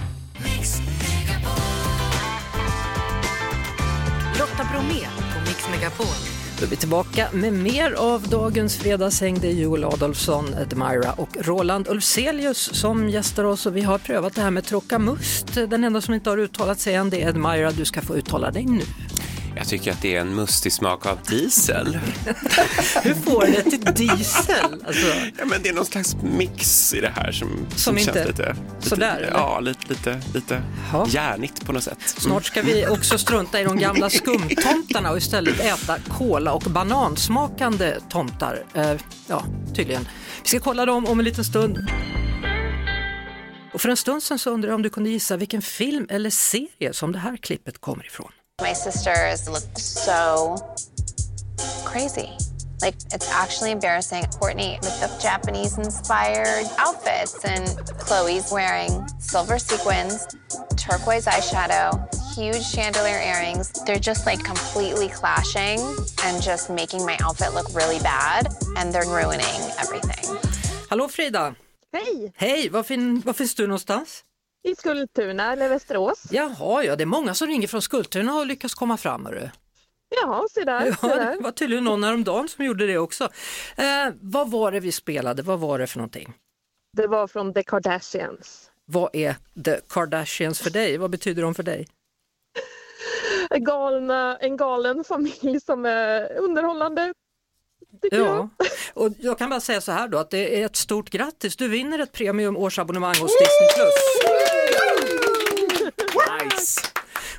Lotta 4.38 4.64
Bromé 4.72 5.06
på 5.34 5.40
Mix 5.48 5.68
Megapol. 5.70 6.41
Då 6.62 6.66
är 6.66 6.70
vi 6.70 6.76
tillbaka 6.76 7.28
med 7.32 7.52
mer 7.52 7.92
av 7.92 8.22
dagens 8.28 8.76
fredagshäng. 8.76 9.38
Det 9.40 9.48
är 9.48 9.52
Joel 9.52 9.84
Adolfsson, 9.84 10.54
Admira 10.54 11.12
och 11.12 11.36
Roland 11.40 11.88
Ulfzelius 11.88 12.70
som 12.74 13.08
gästar 13.08 13.44
oss 13.44 13.66
och 13.66 13.76
vi 13.76 13.80
har 13.80 13.98
prövat 13.98 14.34
det 14.34 14.40
här 14.40 14.50
med 14.50 14.64
trockamust. 14.64 15.54
Den 15.54 15.84
enda 15.84 16.00
som 16.00 16.14
inte 16.14 16.30
har 16.30 16.38
uttalat 16.38 16.80
sig 16.80 16.94
än 16.94 17.10
det 17.10 17.22
är 17.22 17.28
Admira. 17.28 17.70
Du 17.70 17.84
ska 17.84 18.00
få 18.00 18.16
uttala 18.16 18.50
dig 18.50 18.64
nu. 18.64 18.82
Jag 19.62 19.68
tycker 19.68 19.92
att 19.92 20.02
det 20.02 20.16
är 20.16 20.20
en 20.20 20.34
mustig 20.34 20.72
smak 20.72 21.06
av 21.06 21.18
diesel. 21.28 21.98
Hur 23.02 23.14
får 23.14 23.46
det 23.46 23.62
till 23.62 23.80
diesel? 23.94 24.82
Alltså, 24.86 25.06
Ja, 25.38 25.44
men 25.44 25.62
det 25.62 25.68
är 25.68 25.72
någon 25.72 25.84
slags 25.84 26.16
mix 26.22 26.94
i 26.94 27.00
det 27.00 27.12
här 27.16 27.32
som, 27.32 27.66
som, 27.76 27.98
inte- 27.98 28.12
känns 28.12 28.28
lite, 28.28 28.48
lite 28.76 28.88
sådär, 28.88 29.16
eller? 29.16 29.30
Ja, 29.30 29.60
lite, 29.60 29.88
lite, 29.88 30.20
lite 30.34 30.62
järnigt 31.08 31.66
på 31.66 31.72
något 31.72 31.82
sätt. 31.82 31.98
snart 32.04 32.44
ska 32.44 32.62
vi 32.62 32.86
också 32.86 33.18
strunta 33.18 33.60
i 33.60 33.64
de 33.64 33.78
gamla 33.78 34.10
skumtomtarna 34.10 35.10
och 35.10 35.16
istället 35.18 35.60
äta 35.60 35.98
kola 36.08 36.52
och 36.52 36.62
banansmakande 36.62 37.94
tomtar. 38.10 38.62
Eh, 38.74 38.92
ja, 39.26 39.44
tydligen. 39.74 40.08
Vi 40.42 40.48
ska 40.48 40.60
kolla 40.60 40.86
dem 40.86 41.06
om 41.06 41.18
en 41.18 41.24
liten 41.24 41.44
stund. 41.44 41.78
Och 43.74 43.80
för 43.80 43.88
en 43.88 43.96
stund 43.96 44.22
sedan 44.22 44.38
så 44.38 44.50
undrade 44.50 44.70
jag 44.70 44.74
om 44.74 44.82
du 44.82 44.90
kunde 44.90 45.10
gissa 45.10 45.36
vilken 45.36 45.62
film 45.62 46.06
eller 46.10 46.30
serie 46.30 46.92
som 46.92 47.12
det 47.12 47.18
här 47.18 47.36
klippet 47.36 47.80
kommer 47.80 48.06
ifrån. 48.06 48.32
My 48.62 48.72
sisters 48.72 49.48
look 49.48 49.64
so 49.76 50.56
crazy. 51.84 52.30
Like, 52.80 52.94
it's 53.12 53.28
actually 53.30 53.72
embarrassing. 53.72 54.24
Courtney 54.38 54.78
with 54.82 55.00
the 55.00 55.10
Japanese 55.20 55.78
inspired 55.78 56.66
outfits, 56.78 57.44
and 57.44 57.66
Chloe's 57.98 58.52
wearing 58.52 59.06
silver 59.18 59.58
sequins, 59.58 60.26
turquoise 60.76 61.26
eyeshadow, 61.26 61.90
huge 62.34 62.62
chandelier 62.62 63.20
earrings. 63.20 63.72
They're 63.84 63.98
just 63.98 64.26
like 64.26 64.44
completely 64.44 65.08
clashing 65.08 65.80
and 66.24 66.40
just 66.40 66.70
making 66.70 67.04
my 67.04 67.18
outfit 67.20 67.54
look 67.54 67.66
really 67.74 67.98
bad. 67.98 68.46
And 68.76 68.92
they're 68.92 69.10
ruining 69.10 69.60
everything. 69.82 70.38
Hallå 70.88 71.08
Frida! 71.08 71.56
Hej! 71.92 72.32
Hej, 72.36 72.68
var, 72.70 72.82
fin, 72.82 73.20
var 73.20 73.32
finns 73.32 73.54
du 73.54 73.66
någonstans? 73.66 74.24
I 74.62 74.76
Skultuna 74.76 75.52
eller 75.52 75.68
Västerås. 75.68 76.22
Jaha, 76.30 76.84
ja 76.84 76.96
det 76.96 77.04
är 77.04 77.06
många 77.06 77.34
som 77.34 77.48
ringer 77.48 77.68
från 77.68 77.82
Skultuna 77.82 78.34
och 78.34 78.46
lyckas 78.46 78.74
komma 78.74 78.96
fram. 78.96 79.26
Hörru. 79.26 79.48
Jaha, 80.22 80.48
se 80.50 80.64
där. 80.64 80.96
Ja, 81.02 81.08
där. 81.08 81.36
det 81.36 81.42
var 81.42 81.50
tydligen 81.50 81.84
någon 81.84 82.04
häromdagen 82.04 82.48
som 82.48 82.64
gjorde 82.64 82.86
det 82.86 82.98
också. 82.98 83.24
Eh, 83.76 84.14
vad 84.20 84.50
var 84.50 84.72
det 84.72 84.80
vi 84.80 84.92
spelade? 84.92 85.42
Vad 85.42 85.60
var 85.60 85.78
det 85.78 85.86
för 85.86 85.98
någonting? 85.98 86.34
Det 86.96 87.06
var 87.06 87.26
från 87.26 87.54
The 87.54 87.62
Kardashians. 87.62 88.70
Vad 88.84 89.10
är 89.12 89.36
The 89.64 89.80
Kardashians 89.88 90.60
för 90.60 90.70
dig? 90.70 90.98
Vad 90.98 91.10
betyder 91.10 91.42
de 91.42 91.54
för 91.54 91.62
dig? 91.62 91.88
Galna, 93.58 94.36
en 94.36 94.56
galen 94.56 95.04
familj 95.04 95.60
som 95.60 95.86
är 95.86 96.36
underhållande. 96.36 97.14
Tycker 98.02 98.16
jag. 98.16 98.26
Ja, 98.26 98.48
och 98.94 99.12
jag 99.18 99.38
kan 99.38 99.50
bara 99.50 99.60
säga 99.60 99.80
så 99.80 99.92
här 99.92 100.08
då 100.08 100.18
att 100.18 100.30
det 100.30 100.60
är 100.60 100.66
ett 100.66 100.76
stort 100.76 101.10
grattis. 101.10 101.56
Du 101.56 101.68
vinner 101.68 101.98
ett 101.98 102.12
premium 102.12 102.56
årsabonnemang 102.56 103.14
hos 103.14 103.38
Disney+. 103.38 103.86
Nice. 103.86 104.31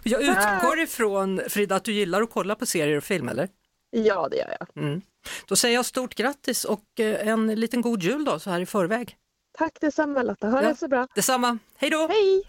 Jag 0.03 0.21
utgår 0.21 0.79
ifrån 0.79 1.41
Frida 1.49 1.75
att 1.75 1.83
du 1.83 1.93
gillar 1.93 2.21
att 2.21 2.31
kolla 2.31 2.55
på 2.55 2.65
serier 2.65 2.97
och 2.97 3.03
film 3.03 3.29
eller? 3.29 3.49
Ja, 3.91 4.27
det 4.31 4.37
gör 4.37 4.57
jag. 4.59 5.01
Då 5.47 5.55
säger 5.55 5.75
jag 5.75 5.85
stort 5.85 6.15
grattis 6.15 6.65
och 6.65 6.99
eh, 6.99 7.27
en 7.27 7.47
liten 7.59 7.81
god 7.81 8.03
jul 8.03 8.25
då 8.25 8.39
så 8.39 8.49
här 8.49 8.59
i 8.59 8.65
förväg. 8.65 9.17
Tack 9.57 9.77
detsamma 9.81 10.23
Lotta, 10.23 10.47
ha 10.49 10.63
Ja. 10.63 10.69
det 10.69 10.75
så 10.75 10.87
bra. 10.87 11.07
Detsamma, 11.15 11.57
hej 11.77 11.89
då! 11.89 12.07
Hej! 12.07 12.43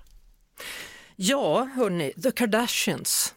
Ja, 1.17 1.65
hörni, 1.65 2.13
The 2.13 2.31
Kardashians. 2.31 3.34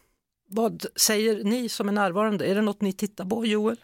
Vad 0.50 0.86
säger 0.96 1.44
ni 1.44 1.68
som 1.68 1.88
är 1.88 1.92
närvarande? 1.92 2.46
Är 2.46 2.54
det 2.54 2.60
något 2.60 2.80
ni 2.80 2.92
tittar 2.92 3.24
på, 3.24 3.46
Joel? 3.46 3.76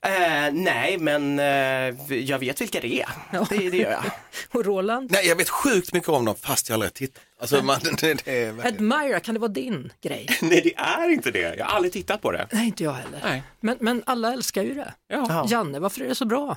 Eh, 0.00 0.52
nej, 0.52 0.98
men 0.98 1.38
eh, 1.38 2.14
jag 2.14 2.38
vet 2.38 2.60
vilka 2.60 2.80
det 2.80 3.00
är. 3.00 3.08
Ja. 3.32 3.46
Det, 3.50 3.70
det 3.70 3.76
gör 3.76 3.90
jag. 3.90 4.04
Och 4.50 4.64
Roland? 4.64 5.10
Nej, 5.10 5.26
jag 5.26 5.36
vet 5.36 5.48
sjukt 5.48 5.92
mycket 5.92 6.08
om 6.08 6.24
dem 6.24 6.34
fast 6.40 6.68
jag 6.68 6.74
aldrig 6.74 6.90
har 6.90 6.94
tittat. 6.94 7.22
Alltså, 7.40 7.62
man, 7.62 7.80
det, 8.00 8.24
det 8.24 8.42
är. 8.44 8.66
Admira, 8.66 9.20
kan 9.20 9.34
det 9.34 9.40
vara 9.40 9.52
din 9.52 9.92
grej? 10.02 10.28
Nej, 10.42 10.60
det 10.64 10.74
är 10.76 11.10
inte 11.10 11.30
det. 11.30 11.54
Jag 11.56 11.64
har 11.64 11.76
aldrig 11.76 11.92
tittat 11.92 12.22
på 12.22 12.32
det. 12.32 12.48
Nej, 12.52 12.66
inte 12.66 12.84
jag 12.84 12.92
heller. 12.92 13.20
Nej. 13.22 13.42
Men, 13.60 13.76
men 13.80 14.02
alla 14.06 14.32
älskar 14.32 14.62
ju 14.62 14.74
det. 14.74 14.94
Ja. 15.08 15.46
Janne, 15.50 15.78
varför 15.78 16.00
är 16.00 16.08
det 16.08 16.14
så 16.14 16.24
bra? 16.24 16.56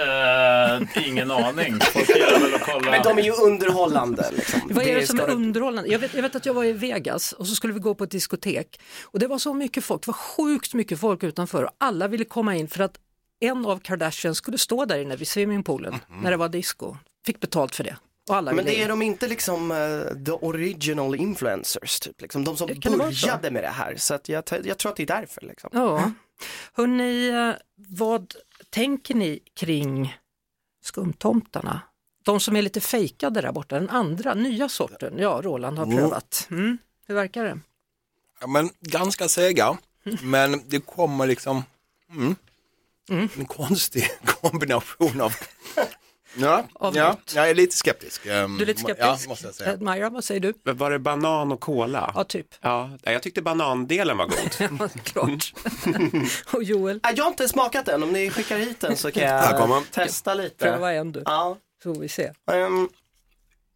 Eh, 0.00 1.06
ingen 1.08 1.30
aning. 1.30 1.80
Folk 1.80 2.08
gillar 2.08 2.40
väl 2.40 2.54
att 2.54 2.62
kolla. 2.62 2.90
Men 2.90 3.02
de 3.02 3.18
är 3.18 3.22
ju 3.22 3.32
underhållande. 3.32 4.30
Liksom. 4.36 4.60
Vad 4.70 4.86
är 4.86 4.94
det 4.94 5.06
som 5.06 5.20
är 5.20 5.26
det- 5.26 5.32
underhållande? 5.32 5.90
Jag 5.90 5.98
vet, 5.98 6.14
jag 6.14 6.22
vet 6.22 6.34
att 6.36 6.46
jag 6.46 6.54
var 6.54 6.64
i 6.64 6.72
Vegas 6.72 7.32
och 7.32 7.46
så 7.46 7.54
skulle 7.54 7.72
vi 7.72 7.80
gå 7.80 7.94
på 7.94 8.04
ett 8.04 8.10
diskotek 8.10 8.80
och 9.02 9.18
det 9.18 9.26
var 9.26 9.38
så 9.38 9.54
mycket 9.54 9.84
folk, 9.84 10.02
det 10.02 10.06
var 10.06 10.14
sjukt 10.14 10.74
mycket 10.74 11.00
folk 11.00 11.22
utanför 11.22 11.62
och 11.64 11.70
alla 11.78 12.08
ville 12.08 12.24
komma 12.24 12.56
in 12.56 12.68
för 12.68 12.82
att 12.82 12.94
en 13.40 13.66
av 13.66 13.78
Kardashians 13.78 14.38
skulle 14.38 14.58
stå 14.58 14.84
där 14.84 14.98
inne 14.98 15.16
vid 15.16 15.28
swimmingpoolen 15.28 15.94
när 16.22 16.30
det 16.30 16.36
var 16.36 16.48
disco. 16.48 16.96
Fick 17.26 17.40
betalt 17.40 17.74
för 17.74 17.84
det. 17.84 17.96
Och 18.28 18.36
alla 18.36 18.52
Men 18.52 18.64
det 18.64 18.82
är 18.82 18.88
de 18.88 19.02
inte 19.02 19.28
liksom 19.28 19.70
eh, 19.70 20.24
the 20.24 20.32
original 20.32 21.14
influencers, 21.14 22.00
typ. 22.00 22.20
liksom, 22.20 22.44
de 22.44 22.56
som 22.56 22.68
Kan 22.68 22.92
det 22.92 22.98
vara 22.98 23.12
så? 23.12 23.26
började 23.26 23.50
med 23.50 23.62
det 23.64 23.68
här. 23.68 23.94
Så 23.96 24.14
att 24.14 24.28
jag, 24.28 24.44
jag 24.64 24.78
tror 24.78 24.90
att 24.90 24.96
det 24.96 25.02
är 25.02 25.06
därför. 25.06 25.40
Liksom. 25.40 25.70
Ja. 25.72 26.12
Hörrni, 26.72 27.28
eh, 27.28 27.50
vad 27.88 28.34
tänker 28.74 29.14
ni 29.14 29.40
kring 29.54 30.16
skumtomtarna? 30.82 31.80
De 32.24 32.40
som 32.40 32.56
är 32.56 32.62
lite 32.62 32.80
fejkade 32.80 33.40
där 33.40 33.52
borta, 33.52 33.74
den 33.74 33.90
andra, 33.90 34.34
nya 34.34 34.68
sorten. 34.68 35.14
Ja, 35.18 35.40
Roland 35.42 35.78
har 35.78 35.86
prövat. 35.86 36.48
Mm. 36.50 36.78
Hur 37.06 37.14
verkar 37.14 37.44
det? 37.44 37.60
Ja, 38.40 38.46
men 38.46 38.70
ganska 38.80 39.28
sega, 39.28 39.78
men 40.22 40.62
det 40.66 40.80
kommer 40.80 41.26
liksom 41.26 41.62
mm, 42.10 42.36
en 43.08 43.46
konstig 43.46 44.10
kombination 44.24 45.20
av 45.20 45.32
Ja, 46.36 46.64
Av 46.74 46.96
ja 46.96 47.08
något. 47.08 47.32
jag 47.34 47.50
är 47.50 47.54
lite 47.54 47.76
skeptisk. 47.76 48.26
Ehm, 48.26 48.56
Du 48.56 48.62
är 48.62 48.66
lite 48.66 48.80
skeptisk? 48.80 49.06
Ja, 49.06 49.18
måste 49.28 49.46
jag 49.46 49.54
säga. 49.54 49.72
Admira, 49.72 50.10
vad 50.10 50.24
säger 50.24 50.40
du? 50.40 50.54
Var 50.72 50.90
det 50.90 50.98
banan 50.98 51.52
och 51.52 51.60
cola? 51.60 52.12
Ja, 52.14 52.24
typ. 52.24 52.46
Ja, 52.60 52.90
jag 53.02 53.22
tyckte 53.22 53.42
banandelen 53.42 54.16
var 54.16 54.26
god. 54.26 54.78
Ja, 54.80 54.88
klart. 55.04 55.52
och 56.52 56.62
Joel, 56.62 57.00
Ah, 57.02 57.10
Jag 57.16 57.24
har 57.24 57.30
inte 57.30 57.48
smakat 57.48 57.86
den, 57.86 58.02
om 58.02 58.12
ni 58.12 58.30
skickar 58.30 58.58
hit 58.58 58.80
den 58.80 58.96
så 58.96 59.10
kan 59.10 59.22
Här 59.22 59.58
kommer 59.60 59.74
jag 59.74 59.90
testa 59.90 60.34
lite. 60.34 60.56
pröva 60.64 60.92
en 60.92 61.12
du, 61.12 61.22
Ja, 61.24 61.56
så 61.82 61.94
får 61.94 62.00
vi 62.00 62.08
se. 62.08 62.32
ehm, 62.52 62.88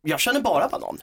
jag 0.02 0.20
känner 0.20 0.40
bara 0.40 0.68
banan. 0.68 0.98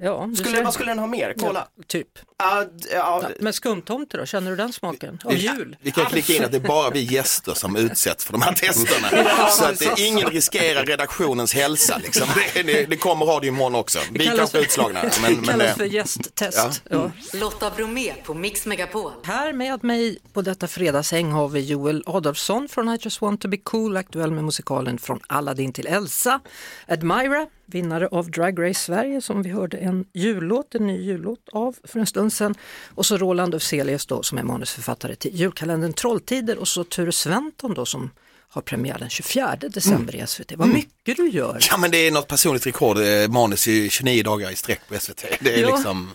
Ja, 0.00 0.30
Skulle, 0.36 0.56
ser. 0.56 0.64
vad 0.64 0.74
skulle 0.74 0.90
den 0.90 0.98
ha 0.98 1.06
mer? 1.06 1.34
Cola? 1.38 1.68
Ja, 1.76 1.82
typ. 1.86 2.08
Ah, 2.36 2.60
d- 2.64 2.68
ja, 2.92 3.20
Ja, 3.22 3.28
men 3.40 3.52
skumtomte 3.52 4.16
då, 4.16 4.26
känner 4.26 4.50
du 4.50 4.56
den 4.56 4.72
smaken? 4.72 5.18
Av 5.24 5.34
jul? 5.34 5.76
Vi 5.80 5.90
kan 5.90 6.06
klicka 6.06 6.32
in 6.32 6.44
att 6.44 6.50
det 6.50 6.56
är 6.56 6.60
bara 6.60 6.90
vi 6.90 7.00
gäster 7.00 7.54
som 7.54 7.76
utsätts 7.76 8.24
för 8.24 8.32
de 8.32 8.42
här 8.42 8.52
testerna. 8.52 9.48
Så 9.50 9.64
att 9.64 9.78
det, 9.78 9.94
ingen 10.02 10.26
riskerar 10.30 10.84
redaktionens 10.84 11.54
hälsa. 11.54 11.98
Liksom. 12.02 12.28
Det, 12.54 12.62
det, 12.62 12.84
det 12.90 12.96
kommer 12.96 13.26
radio 13.26 13.48
imorgon 13.48 13.74
också. 13.74 13.98
Vi 14.12 14.26
kanske 14.26 14.58
är 14.58 14.62
utslagna. 14.62 15.02
Men, 15.22 15.34
Det 15.34 15.36
men, 15.40 15.44
kallas 15.44 15.66
eh, 15.66 15.76
för 15.76 15.84
gästtest. 15.84 16.82
Ja. 16.90 17.10
Lotta 17.32 17.70
Bromé 17.76 18.12
på 18.24 18.34
Mix 18.34 18.66
Megapol. 18.66 19.12
Här 19.24 19.52
med 19.52 19.84
mig 19.84 20.18
på 20.32 20.42
detta 20.42 20.66
fredagshäng 20.68 21.32
har 21.32 21.48
vi 21.48 21.60
Joel 21.60 22.02
Adolfsson 22.06 22.68
från 22.68 22.88
I 22.88 22.98
just 23.00 23.20
want 23.20 23.40
to 23.40 23.48
be 23.48 23.56
cool, 23.56 23.96
aktuell 23.96 24.30
med 24.30 24.44
musikalen 24.44 24.98
Från 24.98 25.20
Aladdin 25.26 25.72
till 25.72 25.86
Elsa. 25.86 26.40
Admira, 26.88 27.46
vinnare 27.70 28.08
av 28.08 28.30
Drag 28.30 28.62
Race 28.68 28.80
Sverige 28.80 29.20
som 29.20 29.42
vi 29.42 29.50
hörde 29.50 29.76
en 29.76 30.04
jullåt, 30.14 30.74
en 30.74 30.86
ny 30.86 31.02
jullåt 31.02 31.48
av 31.52 31.76
för 31.84 32.00
en 32.00 32.06
stund 32.06 32.32
sedan. 32.32 32.54
Och 32.94 33.06
så 33.06 33.16
Roland 33.16 33.54
Ufzelius 33.54 34.06
då 34.06 34.22
som 34.22 34.38
är 34.38 34.42
manusförfattare 34.42 35.14
till 35.16 35.34
julkalendern 35.34 35.92
Trolltider 35.92 36.58
och 36.58 36.68
så 36.68 36.84
Ture 36.84 37.12
Sventon 37.12 37.74
då 37.74 37.86
som 37.86 38.10
har 38.50 38.62
premiär 38.62 38.98
den 38.98 39.10
24 39.10 39.56
december 39.56 40.16
i 40.16 40.26
SVT. 40.26 40.52
Vad 40.56 40.68
mycket 40.68 41.16
du 41.16 41.28
gör! 41.28 41.58
Ja 41.70 41.76
men 41.76 41.90
det 41.90 41.96
är 42.06 42.10
något 42.10 42.28
personligt 42.28 42.66
rekord, 42.66 42.98
eh, 42.98 43.28
manus 43.28 43.68
i 43.68 43.90
29 43.90 44.22
dagar 44.22 44.50
i 44.50 44.56
sträck 44.56 44.80
på 44.88 44.94
SVT. 44.94 45.24
Det 45.40 45.54
är 45.54 45.60
Ja. 45.60 45.74
liksom 45.76 46.10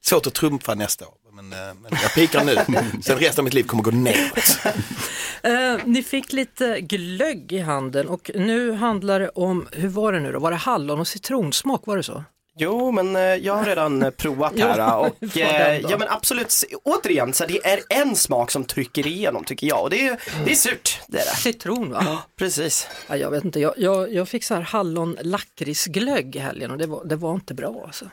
svårt 0.00 0.26
att 0.26 0.34
trumfa 0.34 0.74
nästa 0.74 1.06
år. 1.06 1.14
Men, 1.36 1.52
eh, 1.52 1.58
men 1.58 1.98
jag 2.02 2.14
pikar 2.14 2.44
nu, 2.44 2.56
sen 3.02 3.18
resten 3.18 3.42
av 3.42 3.44
mitt 3.44 3.54
liv 3.54 3.62
kommer 3.62 3.82
gå 3.82 3.90
neråt. 3.90 4.58
Eh, 5.42 5.76
ni 5.84 6.02
fick 6.02 6.32
lite 6.32 6.80
glögg 6.80 7.52
i 7.52 7.58
handen 7.58 8.08
och 8.08 8.30
nu 8.34 8.72
handlar 8.72 9.20
det 9.20 9.28
om, 9.28 9.68
hur 9.72 9.88
var 9.88 10.12
det 10.12 10.20
nu 10.20 10.32
då, 10.32 10.38
var 10.38 10.50
det 10.50 10.56
hallon 10.56 11.00
och 11.00 11.08
citronsmak, 11.08 11.86
var 11.86 11.96
det 11.96 12.02
så? 12.02 12.24
Jo, 12.58 12.90
men 12.90 13.16
eh, 13.16 13.22
jag 13.22 13.54
har 13.54 13.64
redan 13.64 14.02
eh, 14.02 14.10
provat 14.10 14.58
här 14.58 14.96
och 14.98 15.36
eh, 15.36 15.80
ja 15.80 15.98
men 15.98 16.08
absolut, 16.08 16.64
återigen, 16.84 17.32
så 17.32 17.46
det 17.46 17.66
är 17.66 17.80
en 17.88 18.16
smak 18.16 18.50
som 18.50 18.64
trycker 18.64 19.06
igenom 19.06 19.44
tycker 19.44 19.66
jag 19.66 19.82
och 19.82 19.90
det 19.90 20.06
är, 20.06 20.20
det 20.44 20.50
är 20.50 20.54
surt. 20.54 21.00
Det 21.06 21.18
är 21.18 21.24
det. 21.24 21.36
Citron 21.36 21.90
va? 21.90 22.02
Ja, 22.04 22.22
precis. 22.36 22.88
Ja, 23.08 23.16
jag 23.16 23.30
vet 23.30 23.44
inte, 23.44 23.60
jag, 23.60 23.74
jag, 23.76 24.12
jag 24.12 24.28
fick 24.28 24.44
så 24.44 24.54
här 24.54 24.62
hallon 24.62 25.18
lakritsglögg 25.20 26.36
i 26.36 26.38
helgen 26.38 26.70
och 26.70 26.78
det 26.78 26.86
var, 26.86 27.04
det 27.04 27.16
var 27.16 27.34
inte 27.34 27.54
bra 27.54 27.82
alltså. 27.86 28.04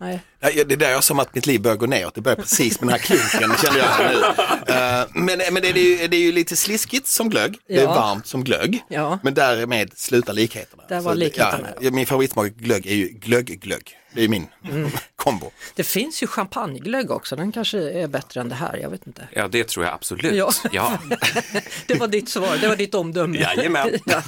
Nej. 0.00 0.20
Ja, 0.40 0.50
Det 0.64 0.74
är 0.74 0.76
där 0.76 0.90
jag 0.90 1.04
som 1.04 1.18
att 1.18 1.34
mitt 1.34 1.46
liv 1.46 1.60
börjar 1.60 1.76
gå 1.76 1.86
neråt. 1.86 2.14
Det 2.14 2.20
börjar 2.20 2.36
precis 2.36 2.80
med 2.80 2.88
den 2.88 3.00
här 3.00 3.06
klunken 3.06 3.56
kände 3.62 3.78
jag 3.78 4.12
nu. 4.12 4.20
Eh, 4.74 5.04
Men, 5.14 5.40
men 5.52 5.62
det, 5.62 5.68
är 5.68 5.74
ju, 5.74 6.08
det 6.08 6.16
är 6.16 6.20
ju 6.20 6.32
lite 6.32 6.56
sliskigt 6.56 7.06
som 7.06 7.28
glögg. 7.30 7.58
Det 7.68 7.76
är 7.78 7.82
Ja. 7.82 7.94
varmt 7.94 8.26
som 8.26 8.44
glögg. 8.44 8.84
Ja. 8.88 9.18
Men 9.22 9.34
därmed 9.34 9.90
slutar 9.98 10.32
likheterna. 10.32 10.82
Där 10.88 11.00
var 11.00 11.12
Så 11.12 11.18
likheterna, 11.18 11.68
Ja, 11.80 11.90
min 11.90 12.06
favoritsmak 12.06 12.48
glögg 12.52 12.86
är 12.86 12.94
ju 12.94 13.08
glögg-glögg. 13.08 13.96
Det 14.14 14.24
är 14.24 14.28
min 14.28 14.46
Mm. 14.70 14.90
kombo. 15.16 15.50
Det 15.74 15.82
finns 15.84 16.22
ju 16.22 16.26
champagneglögg 16.26 17.10
också, 17.10 17.36
den 17.36 17.52
kanske 17.52 17.78
är 17.90 18.06
bättre 18.08 18.40
än 18.40 18.48
det 18.48 18.54
här, 18.54 18.76
jag 18.76 18.90
vet 18.90 19.06
inte. 19.06 19.28
Ja, 19.32 19.48
det 19.48 19.68
tror 19.68 19.84
jag 19.86 19.94
absolut. 19.94 20.32
Ja. 20.34 20.52
Ja. 20.72 20.98
Det 21.86 21.94
var 21.94 22.08
ditt 22.08 22.28
svar, 22.28 22.56
det 22.60 22.68
var 22.68 22.76
ditt 22.76 22.94
omdöme. 22.94 23.38
Jajamän. 23.38 23.90
Ja. 24.04 24.22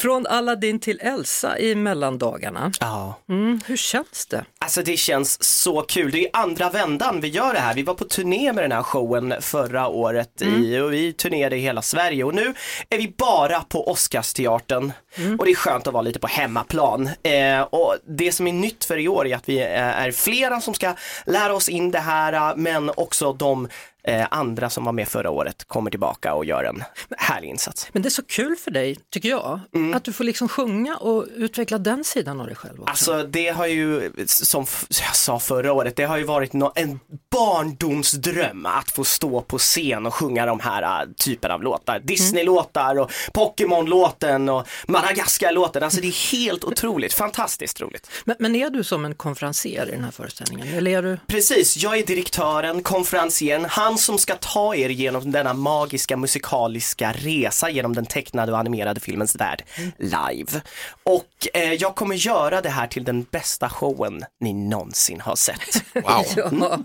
Från 0.00 0.26
Aladdin 0.26 0.80
till 0.80 1.00
Elsa 1.00 1.58
i 1.58 1.74
mellandagarna. 1.74 2.72
Ja. 2.80 3.14
Mm, 3.28 3.60
hur 3.66 3.76
känns 3.76 4.26
det? 4.26 4.44
Alltså 4.58 4.82
det 4.82 4.96
känns 4.96 5.44
så 5.44 5.82
kul. 5.82 6.10
Det 6.10 6.24
är 6.24 6.30
andra 6.32 6.70
vändan 6.70 7.20
vi 7.20 7.28
gör 7.28 7.52
det 7.52 7.60
här. 7.60 7.74
Vi 7.74 7.82
var 7.82 7.94
på 7.94 8.04
turné 8.04 8.52
med 8.52 8.64
den 8.64 8.72
här 8.72 8.82
showen 8.82 9.34
förra 9.40 9.88
året 9.88 10.42
i, 10.42 10.78
och 10.78 10.92
vi 10.92 11.12
turnerade 11.12 11.56
i 11.56 11.60
hela 11.60 11.82
Sverige 11.82 12.24
och 12.24 12.34
nu 12.34 12.54
är 12.88 12.98
vi 12.98 13.14
bara 13.18 13.60
på 13.60 13.90
Oscarsteatern 13.90 14.92
och 15.38 15.44
det 15.44 15.50
är 15.50 15.54
skönt 15.54 15.86
att 15.86 15.92
vara 15.92 16.02
lite 16.02 16.18
på 16.18 16.26
hemmaplan. 16.26 17.10
Eh, 17.22 17.60
och 17.60 17.96
det 18.06 18.32
som 18.32 18.46
är 18.46 18.52
nytt 18.52 18.84
för 18.84 18.98
i 18.98 19.08
år 19.08 19.26
är 19.26 19.36
att 19.36 19.48
vi 19.48 19.58
eh, 19.60 20.02
är 20.02 20.12
flera 20.12 20.60
som 20.60 20.74
ska 20.74 20.94
lära 21.26 21.54
oss 21.54 21.68
in 21.68 21.90
det 21.90 21.98
här 21.98 22.32
eh, 22.32 22.56
men 22.56 22.90
också 22.96 23.32
de 23.32 23.68
eh, 24.02 24.26
andra 24.30 24.70
som 24.70 24.84
var 24.84 24.92
med 24.92 25.08
förra 25.08 25.30
året 25.30 25.64
kommer 25.64 25.90
tillbaka 25.90 26.34
och 26.34 26.44
gör 26.44 26.64
en 26.64 26.84
härlig 27.18 27.48
insats. 27.48 27.88
Men 27.92 28.02
det 28.02 28.08
är 28.08 28.10
så 28.10 28.22
kul 28.22 28.56
för 28.56 28.70
dig, 28.70 28.96
tycker 29.10 29.28
jag, 29.28 29.60
Mm. 29.74 29.94
att 29.94 30.04
du 30.04 30.12
får 30.12 30.24
liksom 30.24 30.48
sjunga 30.48 30.96
och 30.96 31.26
utveckla 31.36 31.78
den 31.78 32.04
sidan 32.04 32.40
av 32.40 32.46
dig 32.46 32.56
själv 32.56 32.80
också. 32.80 32.90
Alltså 32.90 33.28
det 33.28 33.48
har 33.48 33.66
ju, 33.66 34.12
som 34.26 34.66
jag 34.88 35.16
sa 35.16 35.38
förra 35.38 35.72
året, 35.72 35.96
det 35.96 36.04
har 36.04 36.16
ju 36.18 36.24
varit 36.24 36.54
en 36.74 37.00
barndomsdröm 37.30 38.66
att 38.66 38.90
få 38.90 39.04
stå 39.04 39.40
på 39.40 39.58
scen 39.58 40.06
och 40.06 40.14
sjunga 40.14 40.46
de 40.46 40.60
här 40.60 41.02
äh, 41.02 41.08
typen 41.12 41.50
av 41.50 41.62
låtar. 41.62 41.98
Disney-låtar 42.00 42.98
och 42.98 43.10
Pokémon-låten 43.32 44.48
och 44.48 44.66
Madagaskar-låten. 44.88 45.82
Alltså 45.82 46.00
det 46.00 46.06
är 46.08 46.32
helt 46.32 46.64
otroligt, 46.64 47.14
fantastiskt 47.14 47.80
roligt. 47.80 48.10
Men, 48.24 48.36
men 48.38 48.56
är 48.56 48.70
du 48.70 48.84
som 48.84 49.04
en 49.04 49.14
konferenser 49.14 49.88
i 49.88 49.90
den 49.90 50.04
här 50.04 50.10
föreställningen? 50.10 50.74
Eller 50.74 50.90
är 50.90 51.02
du... 51.02 51.18
Precis, 51.26 51.76
jag 51.76 51.98
är 51.98 52.06
direktören, 52.06 52.82
konferencieren, 52.82 53.64
han 53.64 53.89
som 53.98 54.18
ska 54.18 54.34
ta 54.34 54.74
er 54.74 54.88
genom 54.88 55.30
denna 55.32 55.54
magiska 55.54 56.16
musikaliska 56.16 57.12
resa 57.12 57.70
genom 57.70 57.94
den 57.94 58.06
tecknade 58.06 58.52
och 58.52 58.58
animerade 58.58 59.00
filmens 59.00 59.36
värld 59.36 59.64
live. 59.98 60.60
Och 61.02 61.26
eh, 61.54 61.72
jag 61.72 61.94
kommer 61.94 62.14
göra 62.16 62.60
det 62.60 62.68
här 62.70 62.86
till 62.86 63.04
den 63.04 63.22
bästa 63.22 63.68
showen 63.70 64.24
ni 64.40 64.52
någonsin 64.52 65.20
har 65.20 65.36
sett. 65.36 65.82
Wow. 65.94 66.24
Ja. 66.36 66.78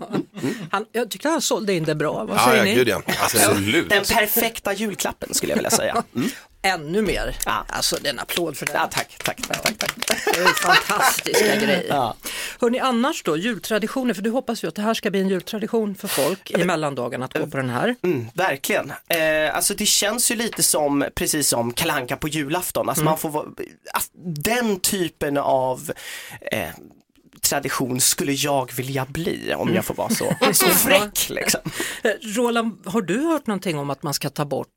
Han, 0.70 0.84
jag 0.92 1.10
tycker 1.10 1.28
han 1.28 1.42
sålde 1.42 1.74
in 1.74 1.84
det 1.84 1.94
bra, 1.94 2.24
vad 2.24 2.36
Ja, 2.36 2.44
säger 2.44 2.58
ja, 2.58 2.64
ni? 2.64 2.74
gud 2.74 2.88
ja. 2.88 3.02
Alltså, 3.20 3.38
Absolut. 3.50 3.88
Den 3.90 4.04
perfekta 4.04 4.72
julklappen 4.72 5.34
skulle 5.34 5.52
jag 5.52 5.56
vilja 5.56 5.70
säga. 5.70 6.02
Mm. 6.16 6.28
Ännu 6.66 7.02
mer. 7.02 7.36
Ja. 7.46 7.64
Alltså 7.68 7.96
en 8.04 8.18
applåd 8.18 8.56
för 8.56 8.66
det. 8.66 8.72
Ja, 8.72 8.88
tack, 8.92 9.16
tack, 9.24 9.36
tack, 9.48 9.62
tack, 9.62 9.78
tack. 9.78 10.24
Det 10.24 10.40
är 10.40 10.62
fantastiska 10.62 11.56
grejer. 11.66 11.86
Ja. 11.88 12.16
Hörni, 12.60 12.78
annars 12.78 13.22
då, 13.22 13.36
jultraditioner, 13.36 14.14
för 14.14 14.22
du 14.22 14.30
hoppas 14.30 14.64
ju 14.64 14.68
att 14.68 14.74
det 14.74 14.82
här 14.82 14.94
ska 14.94 15.10
bli 15.10 15.20
en 15.20 15.28
jultradition 15.28 15.94
för 15.94 16.08
folk 16.08 16.50
i 16.50 16.64
mellandagen 16.64 17.22
att 17.22 17.32
gå 17.32 17.46
på 17.46 17.56
den 17.56 17.70
här. 17.70 17.94
Mm, 18.02 18.26
verkligen. 18.34 18.92
Eh, 19.08 19.56
alltså 19.56 19.74
det 19.74 19.86
känns 19.86 20.30
ju 20.30 20.36
lite 20.36 20.62
som, 20.62 21.04
precis 21.14 21.48
som 21.48 21.72
kalanka 21.72 22.16
på 22.16 22.28
julafton. 22.28 22.88
Alltså 22.88 23.04
man 23.04 23.18
får 23.18 23.48
den 24.24 24.80
typen 24.80 25.36
av 25.36 25.92
eh, 26.52 26.68
tradition 27.48 28.00
skulle 28.00 28.32
jag 28.32 28.72
vilja 28.76 29.06
bli 29.08 29.54
om 29.54 29.74
jag 29.74 29.84
får 29.84 29.94
vara 29.94 30.08
så, 30.08 30.34
så 30.52 30.66
fräck 30.66 31.28
liksom. 31.28 31.60
Eh, 32.02 32.10
Roland, 32.36 32.86
har 32.86 33.02
du 33.02 33.20
hört 33.20 33.46
någonting 33.46 33.78
om 33.78 33.90
att 33.90 34.02
man 34.02 34.14
ska 34.14 34.30
ta 34.30 34.44
bort 34.44 34.68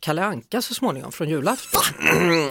Kalle 0.00 0.24
Anka 0.24 0.62
så 0.62 0.74
småningom 0.74 1.12
från 1.12 1.28
julafton? 1.28 1.82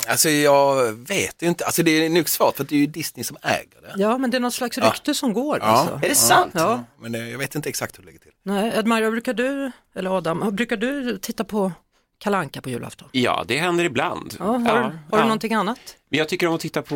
alltså 0.07 0.29
jag 0.29 0.93
vet 0.93 1.41
inte, 1.41 1.65
alltså 1.65 1.83
det 1.83 1.91
är 2.05 2.09
nog 2.09 2.29
svårt 2.29 2.55
för 2.55 2.63
att 2.63 2.69
det 2.69 2.75
är 2.75 2.79
ju 2.79 2.87
Disney 2.87 3.23
som 3.23 3.37
äger 3.41 3.81
det. 3.81 3.93
Ja, 4.01 4.17
men 4.17 4.31
det 4.31 4.37
är 4.37 4.41
något 4.41 4.53
slags 4.53 4.77
rykte 4.77 5.13
som 5.13 5.33
går. 5.33 5.57
Ja. 5.61 5.65
Alltså. 5.65 5.95
Är 6.05 6.09
det 6.09 6.15
sant? 6.15 6.51
Ja. 6.55 6.83
Men 7.01 7.15
eh, 7.15 7.29
jag 7.29 7.37
vet 7.37 7.55
inte 7.55 7.69
exakt 7.69 7.97
hur 7.97 8.03
det 8.03 8.07
ligger 8.07 8.19
till. 8.19 8.31
Nej, 8.43 8.71
Edmira, 8.75 9.11
brukar 9.11 9.33
du, 9.33 9.71
eller 9.95 10.17
Adam, 10.17 10.55
brukar 10.55 10.77
du 10.77 11.17
titta 11.17 11.43
på 11.43 11.71
Kalle 12.19 12.37
Anka 12.37 12.61
på 12.61 12.69
julafton? 12.69 13.09
Ja, 13.11 13.45
det 13.47 13.57
händer 13.57 13.83
ibland. 13.83 14.35
Ja, 14.39 14.45
har, 14.45 14.59
Ja, 14.59 14.75
har 14.81 14.89
du 14.91 15.17
ja. 15.17 15.21
någonting 15.21 15.53
annat? 15.53 15.79
Men 16.09 16.17
jag 16.17 16.29
tycker 16.29 16.47
om 16.47 16.55
att 16.55 16.61
titta 16.61 16.81
på, 16.81 16.95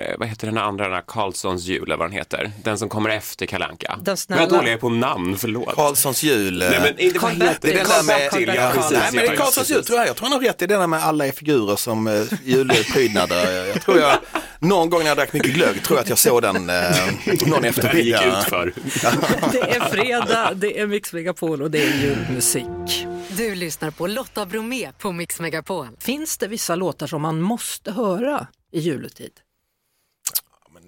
eh, 0.00 0.18
vad 0.18 0.28
heter 0.28 0.46
den 0.46 0.58
andra, 0.58 0.84
den 0.84 0.92
här 0.94 1.02
Karlssons 1.06 1.64
jul, 1.64 1.82
eller 1.82 1.96
vad 1.96 2.06
den 2.10 2.16
heter. 2.18 2.52
Den 2.62 2.78
som 2.78 2.88
kommer 2.88 3.10
efter 3.10 3.46
Kalanka. 3.46 3.98
Den 4.02 4.16
snälla. 4.16 4.42
Vad 4.42 4.50
dålig 4.50 4.68
jag 4.68 4.74
är 4.74 4.80
på 4.80 4.88
namn, 4.88 5.38
förlåt. 5.38 5.74
Karlssons 5.74 6.22
jul. 6.22 6.62
eh, 6.62 6.70
Nej, 6.70 6.80
men 6.80 6.98
inte 6.98 7.18
vad 7.18 7.30
heter 7.32 7.58
det 7.60 7.70
är 7.70 7.74
den 7.78 7.88
där 7.88 8.02
med, 8.02 8.30
Till, 8.30 8.52
ja, 8.56 8.70
precis, 8.74 8.92
nej, 8.92 9.10
men 9.12 9.24
det 9.24 9.32
är 9.32 9.36
Karlssons 9.36 9.70
jul 9.70 9.84
tror 9.84 9.98
jag. 9.98 10.08
Jag 10.08 10.16
tror 10.16 10.28
han 10.28 10.32
har 10.38 10.40
rätt 10.48 10.62
i 10.62 10.66
det 10.66 10.76
där 10.76 10.86
med 10.86 11.02
alla 11.04 11.26
är 11.26 11.32
figurer 11.32 11.76
som 11.76 12.06
uh, 12.06 12.24
julprydnader. 12.44 13.64
Jag 13.66 13.82
tror 13.82 13.98
jag, 14.00 14.18
någon 14.58 14.90
gång 14.90 15.00
när 15.00 15.06
jag 15.08 15.16
drack 15.16 15.32
mycket 15.32 15.54
glögg, 15.54 15.82
tror 15.82 15.98
jag 15.98 16.02
att 16.02 16.08
jag 16.08 16.18
såg 16.18 16.42
den 16.42 16.56
uh, 16.56 16.62
någon 16.66 16.70
Det 16.70 17.46
här 17.56 17.60
gick 17.62 17.64
eftermiddag. 17.64 18.38
ut 18.40 18.44
för. 18.44 18.72
Det 19.52 19.60
är 19.76 19.80
fredag, 19.80 20.50
det 20.54 20.80
är 20.80 20.86
Mix 20.86 21.12
Megapol 21.12 21.62
och 21.62 21.70
det 21.70 21.82
är 21.82 21.92
julmusik. 22.02 23.06
Du 23.28 23.54
lyssnar 23.54 23.90
på 23.90 24.06
Lotta 24.06 24.46
Bromé 24.46 24.92
på 24.98 25.12
Mix 25.12 25.40
Megapol. 25.40 25.88
Finns 26.00 26.38
det 26.38 26.48
vissa 26.48 26.74
låtar 26.74 27.06
som 27.06 27.22
man 27.22 27.40
måste 27.40 27.92
höra 27.92 28.13
i 28.70 28.80
juletid? 28.80 29.32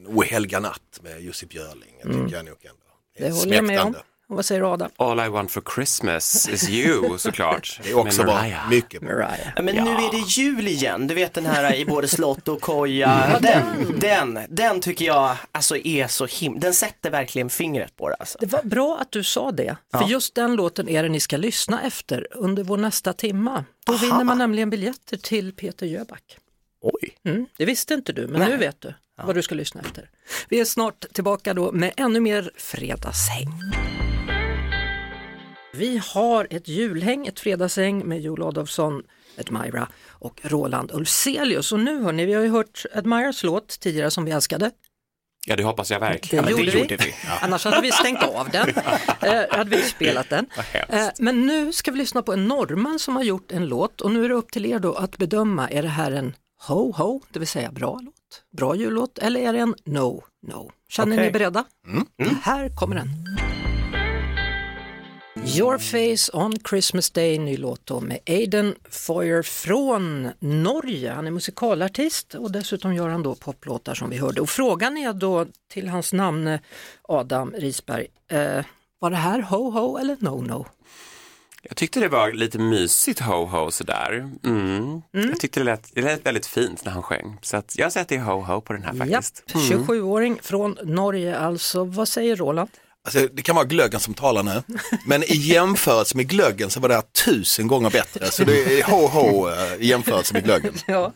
O 0.06 0.22
helga 0.22 0.60
natt 0.60 1.00
med 1.02 1.20
Jussi 1.20 1.46
Björling, 1.46 1.94
jag 2.02 2.12
tycker 2.12 2.36
jag 2.36 2.44
nog 2.44 2.56
ändå. 2.64 2.86
Det 3.18 3.30
håller 3.30 3.54
jag 3.54 3.64
med 3.64 3.80
om. 3.80 3.94
Och 4.28 4.36
vad 4.36 4.44
säger 4.44 4.72
Adam? 4.74 4.90
All 4.96 5.20
I 5.20 5.28
want 5.28 5.50
for 5.50 5.62
Christmas 5.74 6.48
is 6.48 6.68
you, 6.68 7.18
såklart. 7.18 7.80
Det 7.82 7.90
är 7.90 7.98
också 7.98 8.22
bra, 8.22 8.44
mycket 8.70 9.00
bra. 9.00 9.10
Mariah. 9.10 9.48
Ja, 9.56 9.62
Men 9.62 9.74
nu 9.74 9.90
är 9.90 10.12
det 10.12 10.28
jul 10.28 10.68
igen, 10.68 11.06
du 11.06 11.14
vet 11.14 11.34
den 11.34 11.46
här 11.46 11.74
i 11.74 11.84
både 11.84 12.08
slott 12.08 12.48
och 12.48 12.60
koja. 12.60 13.38
Den, 13.42 13.98
den, 14.00 14.38
den 14.48 14.80
tycker 14.80 15.04
jag 15.04 15.36
alltså 15.52 15.76
är 15.76 16.06
så 16.06 16.26
him... 16.26 16.60
Den 16.60 16.74
sätter 16.74 17.10
verkligen 17.10 17.50
fingret 17.50 17.96
på 17.96 18.08
det 18.08 18.14
alltså. 18.14 18.38
Det 18.40 18.46
var 18.46 18.62
bra 18.62 18.98
att 19.00 19.12
du 19.12 19.24
sa 19.24 19.50
det, 19.50 19.76
för 19.92 20.04
just 20.04 20.34
den 20.34 20.56
låten 20.56 20.88
är 20.88 21.02
det 21.02 21.08
ni 21.08 21.20
ska 21.20 21.36
lyssna 21.36 21.82
efter 21.82 22.26
under 22.30 22.64
vår 22.64 22.76
nästa 22.76 23.12
timma. 23.12 23.64
Då 23.86 23.96
vinner 23.96 24.24
man 24.24 24.38
nämligen 24.38 24.70
biljetter 24.70 25.16
till 25.16 25.52
Peter 25.52 25.86
Jöback. 25.86 26.38
Oj. 26.92 27.16
Mm, 27.24 27.46
det 27.56 27.64
visste 27.64 27.94
inte 27.94 28.12
du, 28.12 28.26
men 28.26 28.50
nu 28.50 28.56
vet 28.56 28.80
du 28.80 28.94
vad 29.24 29.34
du 29.34 29.42
ska 29.42 29.54
lyssna 29.54 29.80
efter. 29.80 30.10
Vi 30.48 30.60
är 30.60 30.64
snart 30.64 31.04
tillbaka 31.12 31.54
då 31.54 31.72
med 31.72 31.92
ännu 31.96 32.20
mer 32.20 32.50
fredagshäng. 32.56 33.48
Vi 35.72 36.00
har 36.14 36.46
ett 36.50 36.68
julhäng, 36.68 37.26
ett 37.26 37.40
fredagshäng 37.40 38.08
med 38.08 38.20
Joel 38.20 38.42
Adolfsson, 38.42 39.02
Admira 39.38 39.88
och 40.08 40.40
Roland 40.42 40.90
Ulfzelius. 40.94 41.72
Och 41.72 41.80
nu 41.80 42.02
hörni, 42.02 42.26
vi 42.26 42.34
har 42.34 42.42
ju 42.42 42.50
hört 42.50 42.84
Admiras 42.94 43.42
låt 43.42 43.80
tidigare 43.80 44.10
som 44.10 44.24
vi 44.24 44.30
älskade. 44.30 44.70
Ja, 45.46 45.56
det 45.56 45.62
hoppas 45.64 45.90
jag 45.90 46.00
verkligen. 46.00 46.44
Det, 46.44 46.50
men 46.50 46.60
det 46.60 46.72
gjorde, 46.72 46.78
gjorde 46.78 46.96
vi. 46.96 47.04
vi. 47.04 47.14
Annars 47.40 47.64
hade 47.64 47.80
vi 47.80 47.92
stängt 47.92 48.22
av 48.22 48.48
den. 48.50 48.68
Eh, 49.20 49.42
hade 49.50 49.70
vi 49.70 49.82
spelat 49.82 50.30
den. 50.30 50.46
Eh, 50.88 51.06
men 51.18 51.46
nu 51.46 51.72
ska 51.72 51.90
vi 51.90 51.98
lyssna 51.98 52.22
på 52.22 52.32
en 52.32 52.48
norrman 52.48 52.98
som 52.98 53.16
har 53.16 53.22
gjort 53.22 53.52
en 53.52 53.66
låt 53.66 54.00
och 54.00 54.10
nu 54.10 54.24
är 54.24 54.28
det 54.28 54.34
upp 54.34 54.50
till 54.50 54.66
er 54.66 54.78
då 54.78 54.94
att 54.94 55.18
bedöma, 55.18 55.68
är 55.68 55.82
det 55.82 55.88
här 55.88 56.12
en 56.12 56.34
ho-ho, 56.66 57.20
det 57.32 57.38
vill 57.38 57.48
säga 57.48 57.72
bra 57.72 58.00
låt, 58.02 58.44
bra 58.56 58.74
jullåt 58.74 59.18
eller 59.18 59.40
är 59.40 59.52
det 59.52 59.58
en 59.58 59.74
no-no? 59.84 60.70
Känner 60.88 61.16
ni 61.16 61.16
Okej. 61.16 61.26
er 61.26 61.32
beredda? 61.32 61.64
Här 62.42 62.76
kommer 62.76 62.96
den. 62.96 63.08
Your 65.58 65.78
Face 65.78 66.36
on 66.36 66.52
Christmas 66.68 67.10
Day, 67.10 67.38
ny 67.38 67.56
låt 67.56 67.86
då 67.86 68.00
med 68.00 68.18
Aiden 68.26 68.74
Foyer 68.90 69.42
från 69.42 70.30
Norge. 70.38 71.12
Han 71.12 71.26
är 71.26 71.30
musikalartist 71.30 72.34
och 72.34 72.52
dessutom 72.52 72.94
gör 72.94 73.08
han 73.08 73.22
då 73.22 73.34
poplåtar 73.34 73.94
som 73.94 74.10
vi 74.10 74.18
hörde. 74.18 74.40
Och 74.40 74.48
frågan 74.48 74.96
är 74.96 75.12
då 75.12 75.46
till 75.68 75.88
hans 75.88 76.12
namn 76.12 76.58
Adam 77.02 77.54
Risberg, 77.58 78.06
eh, 78.30 78.64
var 78.98 79.10
det 79.10 79.16
här 79.16 79.42
ho-ho 79.42 79.98
eller 80.00 80.16
no-no? 80.16 80.66
Jag 81.62 81.76
tyckte 81.76 82.00
det 82.00 82.08
var 82.08 82.32
lite 82.32 82.58
mysigt 82.58 83.20
ho-ho 83.20 83.70
sådär. 83.70 84.30
Mm. 84.44 85.02
Jag 85.12 85.40
tyckte 85.40 85.60
det 85.60 85.64
lät, 85.64 85.90
det 85.94 86.02
lät 86.02 86.26
väldigt 86.26 86.46
fint 86.46 86.84
när 86.84 86.92
han 86.92 87.02
sjöng. 87.02 87.38
Så 87.42 87.56
att 87.56 87.78
jag 87.78 87.92
säger 87.92 88.02
att 88.02 88.08
det 88.08 88.16
är 88.16 88.20
ho-ho 88.20 88.60
på 88.60 88.72
den 88.72 88.82
här 88.82 88.94
faktiskt. 88.94 89.42
Japp, 89.46 89.62
27-åring 89.62 90.38
från 90.42 90.78
Norge 90.84 91.38
alltså. 91.38 91.84
Vad 91.84 92.08
säger 92.08 92.36
Roland? 92.36 92.70
Alltså, 93.06 93.28
det 93.32 93.42
kan 93.42 93.56
vara 93.56 93.64
glöggen 93.64 94.00
som 94.00 94.14
talar 94.14 94.42
nu, 94.42 94.62
men 95.06 95.22
i 95.22 95.34
jämförelse 95.36 96.16
med 96.16 96.28
glöggen 96.28 96.70
så 96.70 96.80
var 96.80 96.88
det 96.88 96.94
här 96.94 97.04
tusen 97.24 97.66
gånger 97.66 97.90
bättre. 97.90 98.26
Så 98.26 98.44
det 98.44 98.80
är 98.80 98.84
ho 98.84 99.06
ho 99.06 99.48
eh, 99.48 99.74
i 99.78 99.86
jämförelse 99.86 100.34
med 100.34 100.44
glöggen. 100.44 100.74
Ja. 100.86 101.12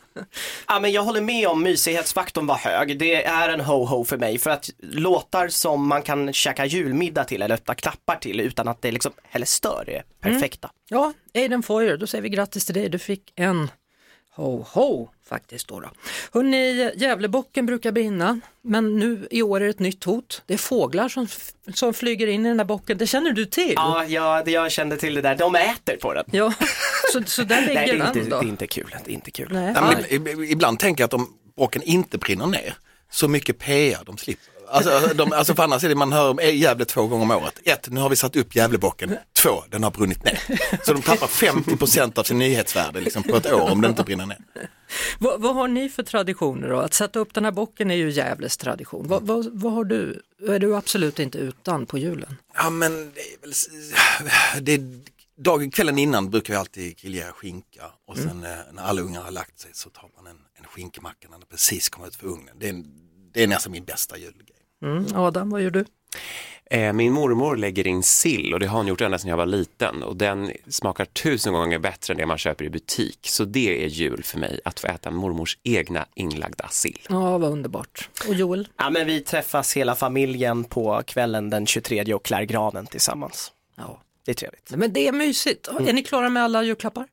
Ja, 0.68 0.80
men 0.80 0.92
jag 0.92 1.02
håller 1.02 1.20
med 1.20 1.48
om 1.48 1.62
mysighetsfaktorn 1.62 2.46
var 2.46 2.56
hög. 2.56 2.98
Det 2.98 3.24
är 3.24 3.48
en 3.48 3.60
ho-ho 3.60 4.04
för 4.04 4.16
mig 4.18 4.38
för 4.38 4.50
att 4.50 4.70
låtar 4.82 5.48
som 5.48 5.88
man 5.88 6.02
kan 6.02 6.32
käka 6.32 6.66
julmiddag 6.66 7.24
till 7.24 7.42
eller 7.42 7.54
öppna 7.54 7.74
klappar 7.74 8.16
till 8.16 8.40
utan 8.40 8.68
att 8.68 8.82
det 8.82 8.92
liksom 8.92 9.12
heller 9.28 9.46
stör 9.46 9.90
är 9.90 10.02
perfekta. 10.20 10.70
Ja, 10.88 11.12
Aiden 11.34 11.62
Foyer, 11.62 11.96
då 11.96 12.06
säger 12.06 12.22
vi 12.22 12.28
grattis 12.28 12.64
till 12.66 12.74
dig. 12.74 12.88
Du 12.88 12.98
fick 12.98 13.32
en 13.36 13.70
ho-ho 14.36 15.08
faktiskt 15.28 15.68
då. 15.68 15.80
då. 15.80 15.90
Hörrni, 16.32 16.90
Gävlebocken 16.96 17.66
brukar 17.66 17.92
brinna, 17.92 18.40
men 18.62 18.98
nu 18.98 19.28
i 19.30 19.42
år 19.42 19.60
är 19.60 19.64
det 19.64 19.70
ett 19.70 19.78
nytt 19.78 20.04
hot. 20.04 20.42
Det 20.46 20.54
är 20.54 20.58
fåglar 20.58 21.08
som, 21.08 21.28
som 21.74 21.94
flyger 21.94 22.26
in 22.26 22.46
i 22.46 22.48
den 22.48 22.56
där 22.56 22.64
bocken, 22.64 22.98
det 22.98 23.06
känner 23.06 23.32
du 23.32 23.46
till? 23.46 23.72
Ja, 23.76 24.04
jag, 24.04 24.48
jag 24.48 24.72
kände 24.72 24.96
till 24.96 25.14
det 25.14 25.20
där. 25.20 25.36
De 25.36 25.54
äter 25.54 25.96
på 25.96 26.14
den. 26.14 26.24
Ja, 26.30 26.52
så, 27.12 27.22
så 27.26 27.42
där 27.42 27.60
ligger 27.66 27.74
Nej, 27.74 27.86
det 27.86 27.92
är, 27.92 27.98
den 27.98 28.06
inte, 28.06 28.20
det 28.20 28.30
då. 28.30 28.36
är 28.36 28.48
inte 28.48 28.66
kul. 28.66 28.94
Det 29.04 29.10
är 29.10 29.14
inte 29.14 29.30
kul. 29.30 29.48
Nej. 29.52 29.72
Ja, 29.74 29.94
men, 30.20 30.44
ibland 30.44 30.78
tänker 30.78 31.02
jag 31.02 31.06
att 31.06 31.14
om 31.14 31.34
bocken 31.56 31.82
inte 31.82 32.18
brinner 32.18 32.46
ner, 32.46 32.74
så 33.10 33.28
mycket 33.28 33.58
PR 33.58 33.98
de 34.06 34.16
slipper. 34.16 34.59
Alltså, 34.70 35.14
de, 35.14 35.32
alltså 35.32 35.54
för 35.54 35.62
annars 35.62 35.84
är 35.84 35.88
det 35.88 35.94
man 35.94 36.12
hör 36.12 36.30
om 36.30 36.38
Gävle 36.52 36.84
två 36.84 37.06
gånger 37.06 37.22
om 37.22 37.30
året. 37.30 37.60
Ett, 37.64 37.90
nu 37.90 38.00
har 38.00 38.08
vi 38.10 38.16
satt 38.16 38.36
upp 38.36 38.56
Gävlebocken. 38.56 39.16
Två, 39.42 39.64
den 39.68 39.82
har 39.82 39.90
brunnit 39.90 40.24
ner. 40.24 40.40
Så 40.84 40.92
de 40.92 41.02
tappar 41.02 41.26
50% 41.26 42.18
av 42.18 42.22
sin 42.22 42.38
nyhetsvärde 42.38 43.00
liksom, 43.00 43.22
på 43.22 43.36
ett 43.36 43.52
år 43.52 43.70
om 43.70 43.80
den 43.80 43.90
inte 43.90 44.02
brinner 44.02 44.26
ner. 44.26 44.38
Vad, 45.18 45.40
vad 45.40 45.54
har 45.54 45.68
ni 45.68 45.88
för 45.88 46.02
traditioner 46.02 46.68
då? 46.68 46.78
Att 46.80 46.94
sätta 46.94 47.18
upp 47.18 47.34
den 47.34 47.44
här 47.44 47.52
bocken 47.52 47.90
är 47.90 47.94
ju 47.94 48.10
Gävles 48.10 48.56
tradition. 48.56 49.08
Vad, 49.08 49.22
vad, 49.26 49.46
vad 49.52 49.72
har 49.72 49.84
du? 49.84 50.22
Är 50.48 50.58
du 50.58 50.76
absolut 50.76 51.18
inte 51.18 51.38
utan 51.38 51.86
på 51.86 51.98
julen? 51.98 52.36
Ja 52.54 52.70
men 52.70 52.92
det 53.14 53.20
är 53.20 53.40
väl, 53.42 53.52
det 54.64 54.72
är, 54.72 55.00
dagen, 55.42 55.70
kvällen 55.70 55.98
innan 55.98 56.30
brukar 56.30 56.54
vi 56.54 56.58
alltid 56.58 56.96
grillera 56.96 57.32
skinka 57.32 57.82
och 58.08 58.16
sen 58.16 58.44
eh, 58.44 58.50
när 58.72 58.82
alla 58.82 59.00
ungar 59.02 59.22
har 59.22 59.30
lagt 59.30 59.60
sig 59.60 59.70
så 59.74 59.90
tar 59.90 60.08
man 60.16 60.26
en, 60.26 60.36
en 60.58 60.64
skinkmacka 60.64 61.28
när 61.30 61.38
den 61.38 61.46
precis 61.50 61.88
kommer 61.88 62.08
ut 62.08 62.16
för 62.16 62.26
ugnen. 62.26 62.56
Det 62.60 62.66
är, 62.66 62.70
en- 62.70 62.86
det 63.34 63.42
är 63.42 63.46
nästan 63.46 63.72
min 63.72 63.84
bästa 63.84 64.16
julgrej. 64.18 64.56
Mm, 64.82 65.06
Adam, 65.14 65.50
vad 65.50 65.62
gör 65.62 65.70
du? 65.70 65.84
Eh, 66.70 66.92
Min 66.92 67.12
mormor 67.12 67.56
lägger 67.56 67.86
in 67.86 68.02
sill 68.02 68.54
och 68.54 68.60
det 68.60 68.66
har 68.66 68.76
hon 68.78 68.86
gjort 68.86 69.00
ända 69.00 69.18
sedan 69.18 69.30
jag 69.30 69.36
var 69.36 69.46
liten 69.46 70.02
och 70.02 70.16
den 70.16 70.52
smakar 70.68 71.04
tusen 71.04 71.52
gånger 71.52 71.78
bättre 71.78 72.12
än 72.14 72.18
det 72.18 72.26
man 72.26 72.38
köper 72.38 72.64
i 72.64 72.70
butik. 72.70 73.18
Så 73.22 73.44
det 73.44 73.84
är 73.84 73.88
jul 73.88 74.22
för 74.22 74.38
mig, 74.38 74.60
att 74.64 74.80
få 74.80 74.86
äta 74.86 75.10
mormors 75.10 75.58
egna 75.62 76.06
inlagda 76.14 76.68
sill. 76.68 76.98
Ja, 77.08 77.38
vad 77.38 77.52
underbart. 77.52 78.08
Och 78.28 78.34
Joel? 78.34 78.68
Ja 78.76 78.90
men 78.90 79.06
vi 79.06 79.20
träffas 79.20 79.76
hela 79.76 79.94
familjen 79.94 80.64
på 80.64 81.02
kvällen 81.06 81.50
den 81.50 81.66
23 81.66 82.14
och 82.14 82.24
klär 82.24 82.42
granen 82.42 82.86
tillsammans. 82.86 83.52
Ja. 83.76 84.02
Det 84.24 84.30
är 84.30 84.34
trevligt. 84.34 84.70
Men 84.76 84.92
det 84.92 85.08
är 85.08 85.12
mysigt. 85.12 85.68
Är 85.68 85.92
ni 85.92 86.02
klara 86.02 86.28
med 86.28 86.42
alla 86.44 86.62
julklappar? 86.62 87.06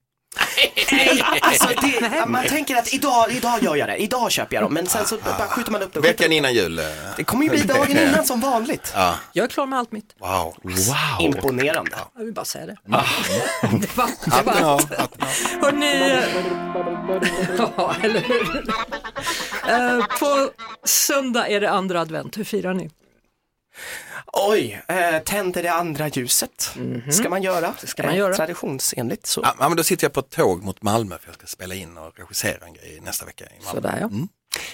Nej, 0.92 1.24
alltså 1.42 1.68
det, 1.68 2.12
ja, 2.18 2.26
man 2.26 2.46
tänker 2.48 2.76
att 2.76 2.94
idag, 2.94 3.32
idag 3.32 3.64
gör 3.64 3.76
jag 3.76 3.88
det, 3.90 3.98
idag 3.98 4.32
köper 4.32 4.56
jag 4.56 4.64
dem, 4.64 4.74
men 4.74 4.88
sen 4.88 5.06
så 5.06 5.18
bara 5.18 5.48
skjuter 5.48 5.72
man 5.72 5.82
upp 5.82 5.94
det. 5.94 6.00
Veckan 6.00 6.32
innan 6.32 6.54
jul. 6.54 6.80
eh, 6.80 6.86
Det 7.18 7.24
kommer 7.24 7.44
ju 7.44 7.50
bli 7.50 7.60
dagen 7.62 7.98
innan 7.98 8.26
som 8.26 8.40
vanligt. 8.40 8.94
Jag 9.34 9.44
är 9.44 9.48
klar 9.48 9.66
med 9.66 9.80
allt 9.80 9.92
mitt. 9.92 10.16
Wow. 10.20 10.56
Imponerande. 11.20 11.92
Jag 12.18 12.24
vill 12.26 12.34
bara 12.34 12.46
säga 12.46 12.66
det. 12.66 12.76
det 13.82 13.98
var, 13.98 14.10
det 14.26 14.46
var 14.46 14.56
Ja. 14.62 14.80
Hörrni, 15.62 16.20
ja, 17.78 17.96
eller 18.02 18.20
hur? 18.22 18.64
Eh, 19.70 20.06
På 20.20 20.50
söndag 20.86 21.48
är 21.48 21.62
det 21.62 21.70
andra 21.70 22.02
advent. 22.02 22.38
Hur 22.38 22.44
firar 22.44 22.74
ni? 22.74 22.90
Oj, 24.34 24.82
eh, 24.88 25.20
tänder 25.20 25.64
det 25.64 25.74
andra 25.74 26.08
ljuset. 26.08 26.78
Ska 27.12 27.30
man 27.30 27.44
göra. 27.44 27.74
Det 27.82 27.88
ska 27.88 28.04
man 28.04 28.16
göra. 28.16 28.36
Traditionsenligt 28.36 29.26
så. 29.26 29.42
Ja, 29.44 29.68
men 29.68 29.78
då 29.78 29.84
sitter 29.84 30.06
jag 30.06 30.14
på 30.14 30.20
ett 30.20 30.30
tåg 30.30 30.64
mot 30.64 30.82
Malmö 30.82 31.18
för 31.18 31.28
jag 31.28 31.36
ska 31.36 31.48
spela 31.48 31.76
in 31.76 31.98
och 31.98 32.20
regissera 32.20 32.66
en 32.66 32.74
grej 32.74 33.00
nästa 33.02 33.26
vecka 33.26 33.46
i 33.46 33.66
Malmö. 33.66 33.82
Sådär 33.82 33.98
ja. 34.02 34.10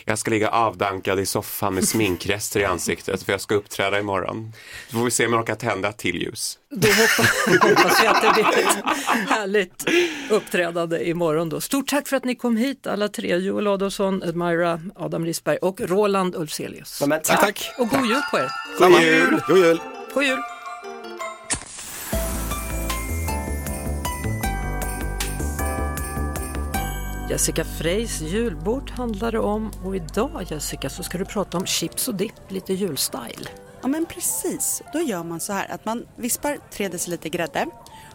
Jag 0.06 0.20
ska 0.20 0.32
ligga 0.32 0.50
avdankad 0.50 1.20
i 1.20 1.26
soffan 1.26 1.74
med 1.74 1.88
sminkrester 1.88 2.60
i 2.60 2.66
ansiktet 2.66 3.24
för 3.24 3.32
jag 3.32 3.42
ska 3.42 3.56
uppträda 3.56 4.00
imorgon. 4.00 4.54
Så 4.90 4.98
får 4.98 5.06
vi 5.06 5.12
se 5.12 5.26
om 5.26 5.34
jag 5.34 5.42
orkar 5.42 5.56
tända 5.56 5.92
till 5.92 6.16
ljus. 6.16 6.60
Då 6.72 6.88
hoppas, 6.88 7.62
hoppas 7.62 8.04
jag 8.04 8.16
att 8.16 8.22
det 8.22 8.34
blir 8.34 8.60
ett 8.60 9.30
härligt 9.30 9.86
uppträdande 10.30 11.10
imorgon 11.10 11.50
då. 11.50 11.62
Stort 11.62 11.88
tack 11.88 12.08
för 12.08 12.18
att 12.18 12.26
ni 12.26 12.36
kom 12.36 12.58
hit 12.58 12.88
alla 12.88 13.08
tre. 13.08 13.38
Joel 13.38 13.68
Adolfsson, 13.68 14.24
Admira, 14.24 14.82
Adam 14.96 15.26
Risberg 15.26 15.58
och 15.58 15.82
Roland. 15.82 16.36
Ja, 16.60 17.08
men 17.08 17.22
tack. 17.22 17.40
Tack. 17.40 17.72
Och 17.78 17.90
god 17.90 18.06
jul 18.06 18.22
på 18.32 18.38
er. 18.38 18.52
God 18.80 19.02
jul! 19.02 19.42
God 19.48 19.58
jul! 19.58 19.80
God 20.14 20.24
jul! 20.24 20.53
Jessica 27.34 27.64
Freys 27.64 28.22
julbord 28.22 28.92
handlar 28.92 29.32
det 29.32 29.40
om 29.40 29.72
och 29.86 29.96
idag 29.96 30.46
Jessica 30.50 30.90
så 30.90 31.04
ska 31.04 31.18
du 31.18 31.26
prata 31.26 31.58
om 31.58 31.66
chips 31.66 32.08
och 32.08 32.16
dipp, 32.16 32.34
lite 32.50 32.74
julstyle. 32.74 33.50
Ja 33.82 33.88
men 33.88 34.06
precis, 34.06 34.82
då 34.94 35.00
gör 35.00 35.24
man 35.24 35.40
så 35.40 35.54
här 35.54 35.72
att 35.72 35.86
man 35.86 36.06
vispar 36.16 36.58
3 36.72 36.88
deciliter 36.88 37.30
grädde 37.30 37.66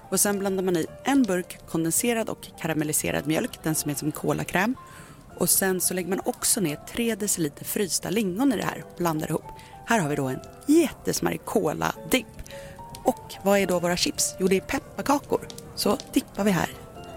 och 0.08 0.20
sen 0.20 0.38
blandar 0.38 0.62
man 0.62 0.76
i 0.76 0.86
en 1.04 1.22
burk 1.22 1.58
kondenserad 1.68 2.28
och 2.28 2.48
karamelliserad 2.60 3.26
mjölk, 3.26 3.62
den 3.62 3.74
som 3.74 3.90
är 3.90 3.94
som 3.94 4.12
kolakräm. 4.12 4.74
Och 5.36 5.50
sen 5.50 5.80
så 5.80 5.94
lägger 5.94 6.08
man 6.08 6.20
också 6.24 6.60
ner 6.60 6.80
3 6.92 7.14
deciliter 7.14 7.64
frysta 7.64 8.10
lingon 8.10 8.52
i 8.52 8.56
det 8.56 8.64
här 8.64 8.84
och 8.90 8.98
blandar 8.98 9.28
ihop. 9.28 9.44
Här 9.86 10.00
har 10.00 10.08
vi 10.08 10.16
då 10.16 10.28
en 10.28 10.40
jättesmarrig 10.66 11.44
kola-dipp. 11.44 12.42
Och 13.04 13.34
vad 13.42 13.58
är 13.58 13.66
då 13.66 13.78
våra 13.78 13.96
chips? 13.96 14.34
Jo 14.40 14.48
det 14.48 14.56
är 14.56 14.60
pepparkakor. 14.60 15.48
Så 15.74 15.98
dippar 16.12 16.44
vi 16.44 16.50
här, 16.50 16.70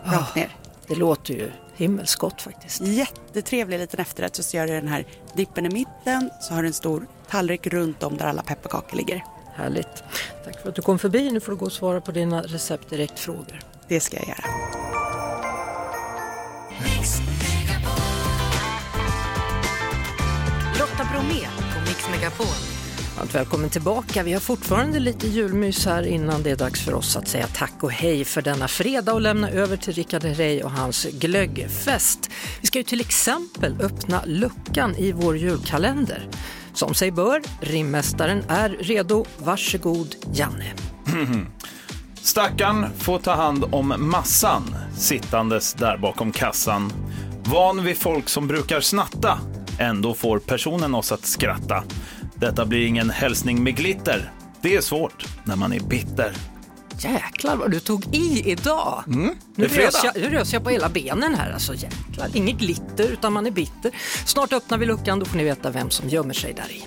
rakt 0.03 0.35
ner. 0.35 0.57
Det 0.87 0.95
låter 0.95 1.33
ju 1.33 1.51
himmelsgott 1.75 2.41
faktiskt. 2.41 2.81
Jättetrevlig 2.81 3.79
liten 3.79 3.99
efterrätt 3.99 4.35
så 4.35 4.57
gör 4.57 4.67
du 4.67 4.73
den 4.73 4.87
här 4.87 5.05
dippen 5.33 5.65
i 5.65 5.69
mitten 5.69 6.29
så 6.41 6.53
har 6.53 6.61
du 6.61 6.67
en 6.67 6.73
stor 6.73 7.07
tallrik 7.29 7.67
runt 7.67 8.03
om 8.03 8.17
där 8.17 8.25
alla 8.25 8.43
pepparkakor 8.43 8.97
ligger. 8.97 9.23
Härligt. 9.53 10.03
Tack 10.45 10.61
för 10.61 10.69
att 10.69 10.75
du 10.75 10.81
kom 10.81 10.99
förbi. 10.99 11.31
Nu 11.31 11.39
får 11.39 11.51
du 11.51 11.57
gå 11.57 11.65
och 11.65 11.71
svara 11.71 12.01
på 12.01 12.11
dina 12.11 12.41
recept 12.41 12.89
direkt-frågor. 12.89 13.59
Det 13.87 13.99
ska 13.99 14.17
jag 14.17 14.27
göra. 14.27 14.45
Lotta 20.79 21.09
Bromé 21.11 21.47
på 21.73 21.79
Mix 21.79 22.09
Megapol. 22.11 22.80
Varmt 23.21 23.35
välkommen 23.35 23.69
tillbaka. 23.69 24.23
Vi 24.23 24.33
har 24.33 24.39
fortfarande 24.39 24.99
lite 24.99 25.27
julmys 25.27 25.85
här 25.85 26.07
innan 26.07 26.43
det 26.43 26.51
är 26.51 26.55
dags 26.55 26.85
för 26.85 26.93
oss 26.93 27.15
att 27.15 27.27
säga 27.27 27.47
tack 27.47 27.73
och 27.81 27.91
hej 27.91 28.25
för 28.25 28.41
denna 28.41 28.67
fredag 28.67 29.13
och 29.13 29.21
lämna 29.21 29.49
över 29.49 29.77
till 29.77 29.93
Rickard 29.93 30.23
Herrey 30.23 30.61
och 30.61 30.71
hans 30.71 31.05
glöggfest. 31.05 32.29
Vi 32.61 32.67
ska 32.67 32.79
ju 32.79 32.83
till 32.83 33.01
exempel 33.01 33.75
öppna 33.81 34.21
luckan 34.25 34.95
i 34.95 35.11
vår 35.11 35.37
julkalender. 35.37 36.27
Som 36.73 36.93
sig 36.93 37.11
bör, 37.11 37.41
rimmästaren 37.59 38.43
är 38.47 38.69
redo. 38.69 39.25
Varsågod 39.37 40.15
Janne. 40.33 40.73
Stackarn 42.21 42.85
får 42.97 43.19
ta 43.19 43.35
hand 43.35 43.63
om 43.71 43.93
massan, 43.97 44.75
sittandes 44.97 45.73
där 45.73 45.97
bakom 45.97 46.31
kassan. 46.31 46.93
Van 47.43 47.83
vid 47.83 47.97
folk 47.97 48.29
som 48.29 48.47
brukar 48.47 48.81
snatta, 48.81 49.39
ändå 49.79 50.13
får 50.13 50.39
personen 50.39 50.95
oss 50.95 51.11
att 51.11 51.25
skratta. 51.25 51.83
Detta 52.41 52.65
blir 52.65 52.85
ingen 52.87 53.09
hälsning 53.09 53.63
med 53.63 53.75
glitter. 53.77 54.31
Det 54.61 54.75
är 54.75 54.81
svårt 54.81 55.25
när 55.43 55.55
man 55.55 55.73
är 55.73 55.79
bitter. 55.79 56.33
Jäklar 56.99 57.55
vad 57.55 57.71
du 57.71 57.79
tog 57.79 58.15
i 58.15 58.51
idag. 58.51 59.03
det 59.07 59.11
Nu 59.55 59.65
är 59.65 59.69
fredag. 59.69 59.85
rös, 59.87 60.03
jag, 60.03 60.15
nu 60.15 60.29
rös 60.29 60.53
jag 60.53 60.63
på 60.63 60.69
hela 60.69 60.89
benen 60.89 61.35
här. 61.35 61.51
Alltså, 61.51 61.73
jäklar. 61.73 62.27
Inget 62.33 62.57
glitter 62.59 63.11
utan 63.11 63.33
man 63.33 63.45
är 63.45 63.51
bitter. 63.51 63.91
Snart 64.25 64.53
öppnar 64.53 64.77
vi 64.77 64.85
luckan, 64.85 65.19
då 65.19 65.25
får 65.25 65.37
ni 65.37 65.43
veta 65.43 65.69
vem 65.69 65.89
som 65.89 66.09
gömmer 66.09 66.33
sig 66.33 66.53
där 66.53 66.71
i. 66.71 66.83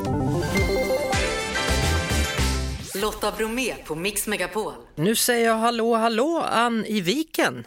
Lotta 3.00 3.32
Bromé 3.38 3.74
på 3.74 3.94
Mix 3.94 4.26
Megapol. 4.26 4.72
Nu 4.94 5.14
säger 5.16 5.46
jag 5.46 5.56
hallå, 5.56 5.94
hallå, 5.94 6.44
Ann 6.50 6.84
i 6.84 7.00
Viken. 7.00 7.66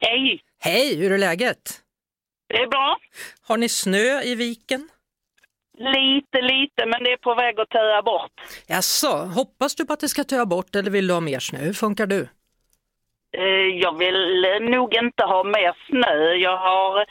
Hej, 0.00 0.40
Hej, 0.60 0.96
hur 0.96 1.12
är 1.12 1.18
läget? 1.18 1.80
det 2.48 2.56
är 2.56 2.66
bra. 2.68 2.98
Har 3.42 3.56
ni 3.56 3.68
snö 3.68 4.22
i 4.22 4.34
Viken? 4.34 4.88
Lite, 5.78 6.40
lite, 6.42 6.86
men 6.86 7.04
det 7.04 7.12
är 7.12 7.16
på 7.16 7.34
väg 7.34 7.60
att 7.60 7.68
töa 7.70 8.02
bort. 8.02 8.32
Jaså, 8.66 9.08
hoppas 9.16 9.74
du 9.74 9.84
på 9.86 9.92
att 9.92 10.00
det 10.00 10.08
ska 10.08 10.24
töa 10.24 10.46
bort 10.46 10.74
eller 10.74 10.90
vill 10.90 11.06
du 11.06 11.14
ha 11.14 11.20
mer 11.20 11.40
snö? 11.40 11.58
Hur 11.58 11.72
funkar 11.72 12.06
du? 12.06 12.20
Eh, 13.38 13.66
Jag 13.82 13.98
vill 13.98 14.44
eh, 14.44 14.70
nog 14.70 14.94
inte 14.94 15.24
ha 15.24 15.44
mer 15.44 15.76
snö. 15.88 16.32
Jag 16.34 16.56
har, 16.56 17.06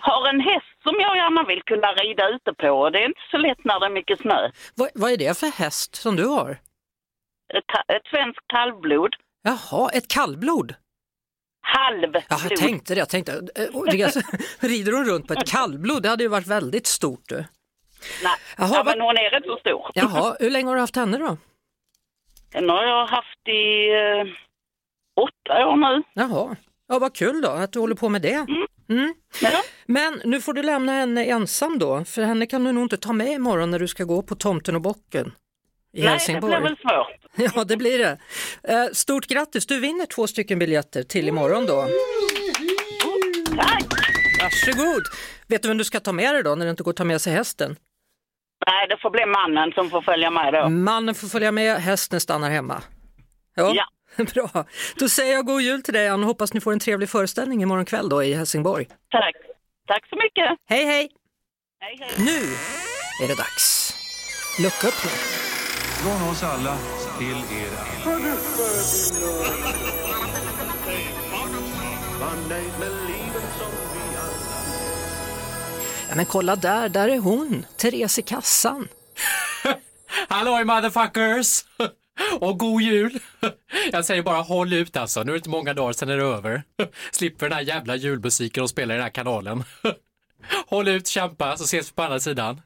har 0.00 0.28
en 0.28 0.40
häst 0.40 0.76
som 0.82 0.94
jag 1.00 1.16
gärna 1.16 1.44
vill 1.44 1.62
kunna 1.62 1.92
rida 1.92 2.28
ute 2.28 2.52
på 2.52 2.68
och 2.70 2.92
det 2.92 2.98
är 2.98 3.06
inte 3.06 3.20
så 3.30 3.36
lätt 3.36 3.64
när 3.64 3.80
det 3.80 3.86
är 3.86 3.90
mycket 3.90 4.20
snö. 4.20 4.50
Vad, 4.74 4.88
vad 4.94 5.10
är 5.12 5.16
det 5.16 5.38
för 5.38 5.46
häst 5.58 5.94
som 5.94 6.16
du 6.16 6.24
har? 6.26 6.50
Ett, 7.54 7.96
ett 7.96 8.06
svenskt 8.10 8.46
kalvblod. 8.46 9.14
Jaha, 9.42 9.90
ett 9.92 10.08
kallblod? 10.08 10.74
Halvblod. 11.60 12.22
Ja, 12.28 12.36
jag 12.50 12.58
tänkte 12.58 12.94
det. 12.94 12.98
Jag 12.98 13.08
tänkte, 13.08 13.32
eh, 13.32 13.66
rider 14.68 14.92
hon 14.92 15.04
runt 15.04 15.26
på 15.28 15.32
ett 15.32 15.48
kallblod? 15.48 16.02
Det 16.02 16.08
hade 16.08 16.22
ju 16.22 16.28
varit 16.28 16.46
väldigt 16.46 16.86
stort. 16.86 17.22
Du. 17.28 17.44
Nej, 18.22 18.32
Jaha, 18.58 18.70
ja, 18.72 18.82
men 18.84 19.00
hon 19.00 19.16
är 19.16 19.30
rätt 19.30 19.44
så 19.44 19.56
stor. 19.58 19.90
Jaha, 19.94 20.36
hur 20.40 20.50
länge 20.50 20.68
har 20.68 20.74
du 20.74 20.80
haft 20.80 20.96
henne 20.96 21.18
då? 21.18 21.36
Den 22.52 22.68
har 22.70 22.84
jag 22.84 23.06
haft 23.06 23.48
i 23.48 23.88
eh, 23.92 24.32
åtta 25.22 25.66
år 25.66 25.76
nu. 25.76 26.02
Jaha, 26.14 26.56
ja, 26.88 26.98
vad 26.98 27.14
kul 27.14 27.40
då 27.42 27.48
att 27.50 27.72
du 27.72 27.78
håller 27.78 27.94
på 27.94 28.08
med 28.08 28.22
det. 28.22 28.46
Mm. 28.88 29.14
Ja. 29.42 29.62
Men 29.86 30.20
nu 30.24 30.40
får 30.40 30.52
du 30.52 30.62
lämna 30.62 30.92
henne 30.92 31.24
ensam 31.24 31.78
då, 31.78 32.04
för 32.04 32.22
henne 32.22 32.46
kan 32.46 32.64
du 32.64 32.72
nog 32.72 32.84
inte 32.84 32.96
ta 32.96 33.12
med 33.12 33.28
imorgon 33.32 33.70
när 33.70 33.78
du 33.78 33.88
ska 33.88 34.04
gå 34.04 34.22
på 34.22 34.34
Tomten 34.34 34.74
och 34.74 34.80
bocken 34.82 35.26
i 35.26 35.30
Nej, 35.92 36.02
det 36.02 36.08
Helsingborg. 36.08 36.52
blir 36.56 36.60
väl 36.68 36.76
svårt. 36.76 37.52
Ja, 37.56 37.64
det 37.64 37.76
blir 37.76 37.98
det. 37.98 38.18
Eh, 38.62 38.86
Stort 38.92 39.26
grattis, 39.26 39.66
du 39.66 39.80
vinner 39.80 40.06
två 40.06 40.26
stycken 40.26 40.58
biljetter 40.58 41.02
till 41.02 41.28
imorgon 41.28 41.66
då. 41.66 41.86
Tack! 43.56 43.84
Varsågod. 44.42 45.02
Vet 45.46 45.62
du 45.62 45.68
vem 45.68 45.78
du 45.78 45.84
ska 45.84 46.00
ta 46.00 46.12
med 46.12 46.34
dig 46.34 46.42
då 46.42 46.54
när 46.54 46.66
det 46.66 46.70
inte 46.70 46.82
går 46.82 46.90
att 46.90 46.96
ta 46.96 47.04
med 47.04 47.20
sig 47.20 47.32
hästen? 47.32 47.76
Nej, 48.66 48.88
det 48.88 48.98
får 49.02 49.10
bli 49.10 49.26
mannen 49.26 49.72
som 49.72 49.90
får 49.90 50.02
följa 50.02 50.30
med 50.30 50.52
då. 50.52 50.68
Mannen 50.68 51.14
får 51.14 51.28
följa 51.28 51.52
med, 51.52 51.76
hästen 51.76 52.20
stannar 52.20 52.50
hemma. 52.50 52.82
Ja. 53.54 53.86
Bra. 54.34 54.64
Då 54.98 55.08
säger 55.08 55.32
jag 55.34 55.46
god 55.46 55.60
jul 55.62 55.82
till 55.82 55.94
dig 55.94 56.08
Ann 56.08 56.22
hoppas 56.22 56.52
ni 56.54 56.60
får 56.60 56.72
en 56.72 56.78
trevlig 56.80 57.08
föreställning 57.08 57.62
imorgon 57.62 57.84
kväll 57.84 58.08
då 58.08 58.22
i 58.22 58.34
Helsingborg. 58.34 58.86
Tack. 59.10 59.34
Tack 59.86 60.08
så 60.08 60.16
mycket. 60.16 60.58
Hej 60.68 60.84
hej! 60.84 61.08
Hej, 61.80 61.96
hej. 62.00 62.10
Nu 62.18 62.40
är 63.24 63.28
det 63.28 63.36
dags. 63.36 63.94
Lucka 64.62 64.88
upp 64.88 65.04
nu. 65.04 65.10
Från 66.02 66.30
oss 66.30 66.42
alla 66.42 66.76
till 67.18 67.36
er 67.36 67.70
alla. 68.06 68.36
Ja, 76.08 76.14
men 76.16 76.26
kolla 76.26 76.56
där, 76.56 76.88
där 76.88 77.08
är 77.08 77.18
hon, 77.18 77.66
Therese 77.76 78.18
i 78.18 78.22
kassan. 78.22 78.88
Halloj 80.28 80.64
motherfuckers! 80.64 81.64
Och 82.40 82.58
god 82.58 82.82
jul! 82.82 83.18
Jag 83.92 84.04
säger 84.04 84.22
bara 84.22 84.40
håll 84.42 84.72
ut 84.72 84.96
alltså, 84.96 85.22
nu 85.22 85.30
är 85.30 85.32
det 85.32 85.36
inte 85.36 85.48
många 85.48 85.74
dagar 85.74 85.92
sedan 85.92 86.08
är 86.08 86.16
det 86.16 86.24
över. 86.24 86.62
Slipper 87.12 87.48
den 87.48 87.56
här 87.56 87.64
jävla 87.64 87.96
julmusiken 87.96 88.62
och 88.62 88.70
spelar 88.70 88.94
i 88.94 88.98
den 88.98 89.02
här 89.04 89.10
kanalen. 89.10 89.64
Håll 90.66 90.88
ut, 90.88 91.06
kämpa, 91.06 91.56
så 91.56 91.64
ses 91.64 91.90
vi 91.90 91.94
på 91.94 92.02
andra 92.02 92.20
sidan. 92.20 92.60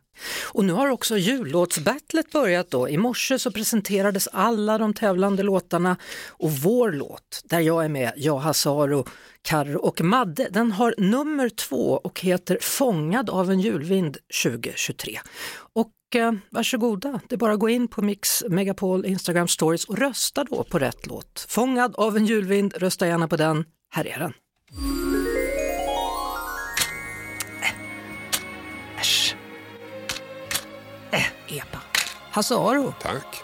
Och 0.44 0.64
nu 0.64 0.72
har 0.72 0.88
också 0.88 1.16
jullåtsbattlet 1.18 2.32
börjat 2.32 2.70
då. 2.70 2.88
I 2.88 2.96
morse 2.96 3.38
så 3.38 3.50
presenterades 3.50 4.28
alla 4.32 4.78
de 4.78 4.94
tävlande 4.94 5.42
låtarna 5.42 5.96
och 6.28 6.52
vår 6.52 6.92
låt, 6.92 7.42
där 7.44 7.60
jag 7.60 7.84
är 7.84 7.88
med, 7.88 8.12
jag, 8.16 8.38
Hasaro, 8.38 9.04
Karro 9.42 9.78
och 9.78 10.00
Madde, 10.00 10.48
den 10.50 10.72
har 10.72 10.94
nummer 10.98 11.48
två 11.48 12.00
och 12.04 12.20
heter 12.20 12.58
Fångad 12.60 13.30
av 13.30 13.50
en 13.50 13.60
julvind 13.60 14.16
2023. 14.44 15.20
Och 15.72 15.92
eh, 16.14 16.32
varsågoda, 16.50 17.20
det 17.28 17.34
är 17.34 17.38
bara 17.38 17.52
att 17.52 17.60
gå 17.60 17.68
in 17.68 17.88
på 17.88 18.02
Mix 18.02 18.44
Megapol 18.48 19.06
Instagram 19.06 19.48
stories 19.48 19.84
och 19.84 19.98
rösta 19.98 20.44
då 20.44 20.64
på 20.64 20.78
rätt 20.78 21.06
låt. 21.06 21.46
Fångad 21.48 21.94
av 21.96 22.16
en 22.16 22.26
julvind, 22.26 22.74
rösta 22.76 23.06
gärna 23.06 23.28
på 23.28 23.36
den. 23.36 23.64
Här 23.90 24.06
är 24.06 24.18
den. 24.18 24.32
Hasse 32.30 32.54
Aro, 32.54 32.94
Tack. 33.02 33.42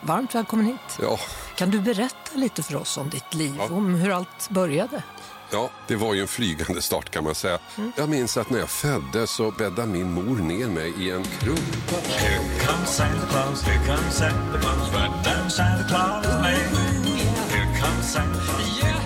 varmt 0.00 0.34
välkommen 0.34 0.66
hit. 0.66 0.98
Ja, 1.02 1.18
Kan 1.56 1.70
du 1.70 1.80
berätta 1.80 2.34
lite 2.34 2.62
för 2.62 2.76
oss 2.76 2.98
om 2.98 3.10
ditt 3.10 3.34
liv, 3.34 3.60
om 3.60 3.94
hur 3.94 4.10
allt 4.12 4.48
började? 4.50 5.02
ja, 5.50 5.70
det 5.86 5.96
var 5.96 6.14
ju 6.14 6.20
en 6.20 6.28
flygande 6.28 6.82
start 6.82 7.10
kan 7.10 7.24
man 7.24 7.34
säga. 7.34 7.58
Jag 7.96 8.08
minns 8.08 8.36
att 8.36 8.50
när 8.50 8.58
jag 8.58 8.70
föddes 8.70 9.30
så 9.30 9.50
bäddade 9.50 9.88
min 9.88 10.12
mor 10.12 10.36
ner 10.36 10.66
mig 10.68 10.94
i 10.98 11.10
en 11.10 11.24
krubba. 11.24 11.60
Here 12.08 12.40
comes 12.66 12.88
Santa 12.96 13.26
Claus, 13.30 13.62
here 13.62 13.86
comes 13.96 14.14
Santa 14.16 14.58
Claus, 14.60 14.92
right 14.92 15.24
down 15.24 15.50
Santa 15.50 15.88
Claus 15.88 16.26
Lane. 16.26 16.56
Here 17.50 17.80
comes 17.80 18.12
Santa 18.12 18.38
En 18.82 19.05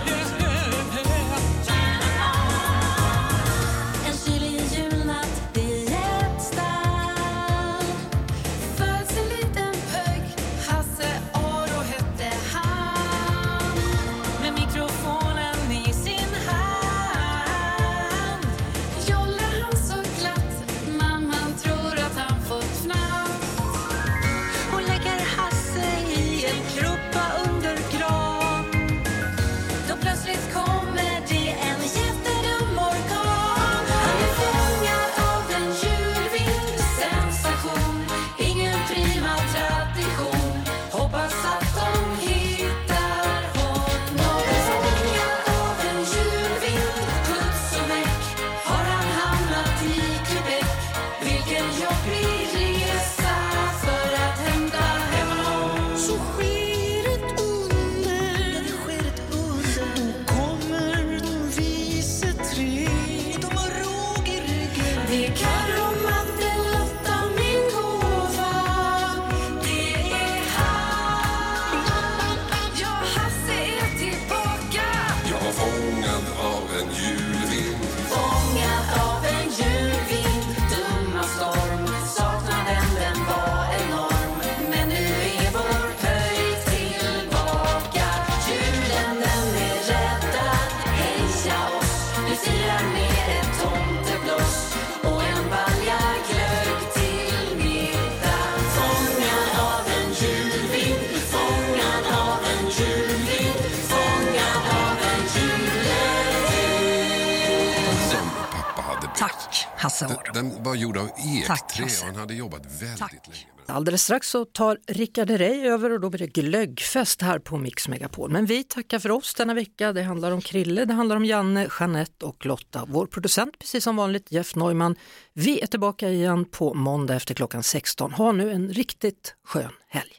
Tack 109.51 109.67
Hasse 109.77 110.05
Aro. 110.05 110.19
Den, 110.33 110.49
den 110.49 110.63
var 110.63 110.75
gjord 110.75 110.97
av 110.97 111.07
Tack, 111.47 111.79
ekträ 111.79 111.83
och 111.83 112.05
han 112.05 112.15
hade 112.15 112.33
jobbat 112.33 112.65
väldigt 112.65 113.27
länge. 113.27 113.45
Alldeles 113.65 114.03
strax 114.03 114.29
så 114.29 114.45
tar 114.45 114.77
Rickard 114.87 115.29
Herrey 115.29 115.67
över 115.67 115.93
och 115.93 115.99
då 115.99 116.09
blir 116.09 116.19
det 116.19 116.27
glöggfest 116.27 117.21
här 117.21 117.39
på 117.39 117.57
Mix 117.57 117.87
Megapol. 117.87 118.31
Men 118.31 118.45
vi 118.45 118.63
tackar 118.63 118.99
för 118.99 119.11
oss 119.11 119.33
denna 119.33 119.53
vecka. 119.53 119.93
Det 119.93 120.03
handlar 120.03 120.31
om 120.31 120.41
Krille, 120.41 120.85
det 120.85 120.93
handlar 120.93 121.15
om 121.15 121.25
Janne, 121.25 121.67
Jeanette 121.79 122.25
och 122.25 122.45
Lotta. 122.45 122.85
Vår 122.87 123.05
producent 123.05 123.59
precis 123.59 123.83
som 123.83 123.95
vanligt 123.95 124.31
Jeff 124.31 124.55
Neumann. 124.55 124.95
Vi 125.33 125.61
är 125.61 125.67
tillbaka 125.67 126.09
igen 126.09 126.45
på 126.45 126.73
måndag 126.73 127.15
efter 127.15 127.33
klockan 127.33 127.63
16. 127.63 128.11
Ha 128.11 128.31
nu 128.31 128.51
en 128.51 128.69
riktigt 128.69 129.35
skön 129.45 129.71
helg. 129.87 130.13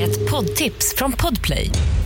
Ett 0.00 0.30
poddtips 0.30 0.94
från 0.96 1.12
Podplay. 1.12 1.70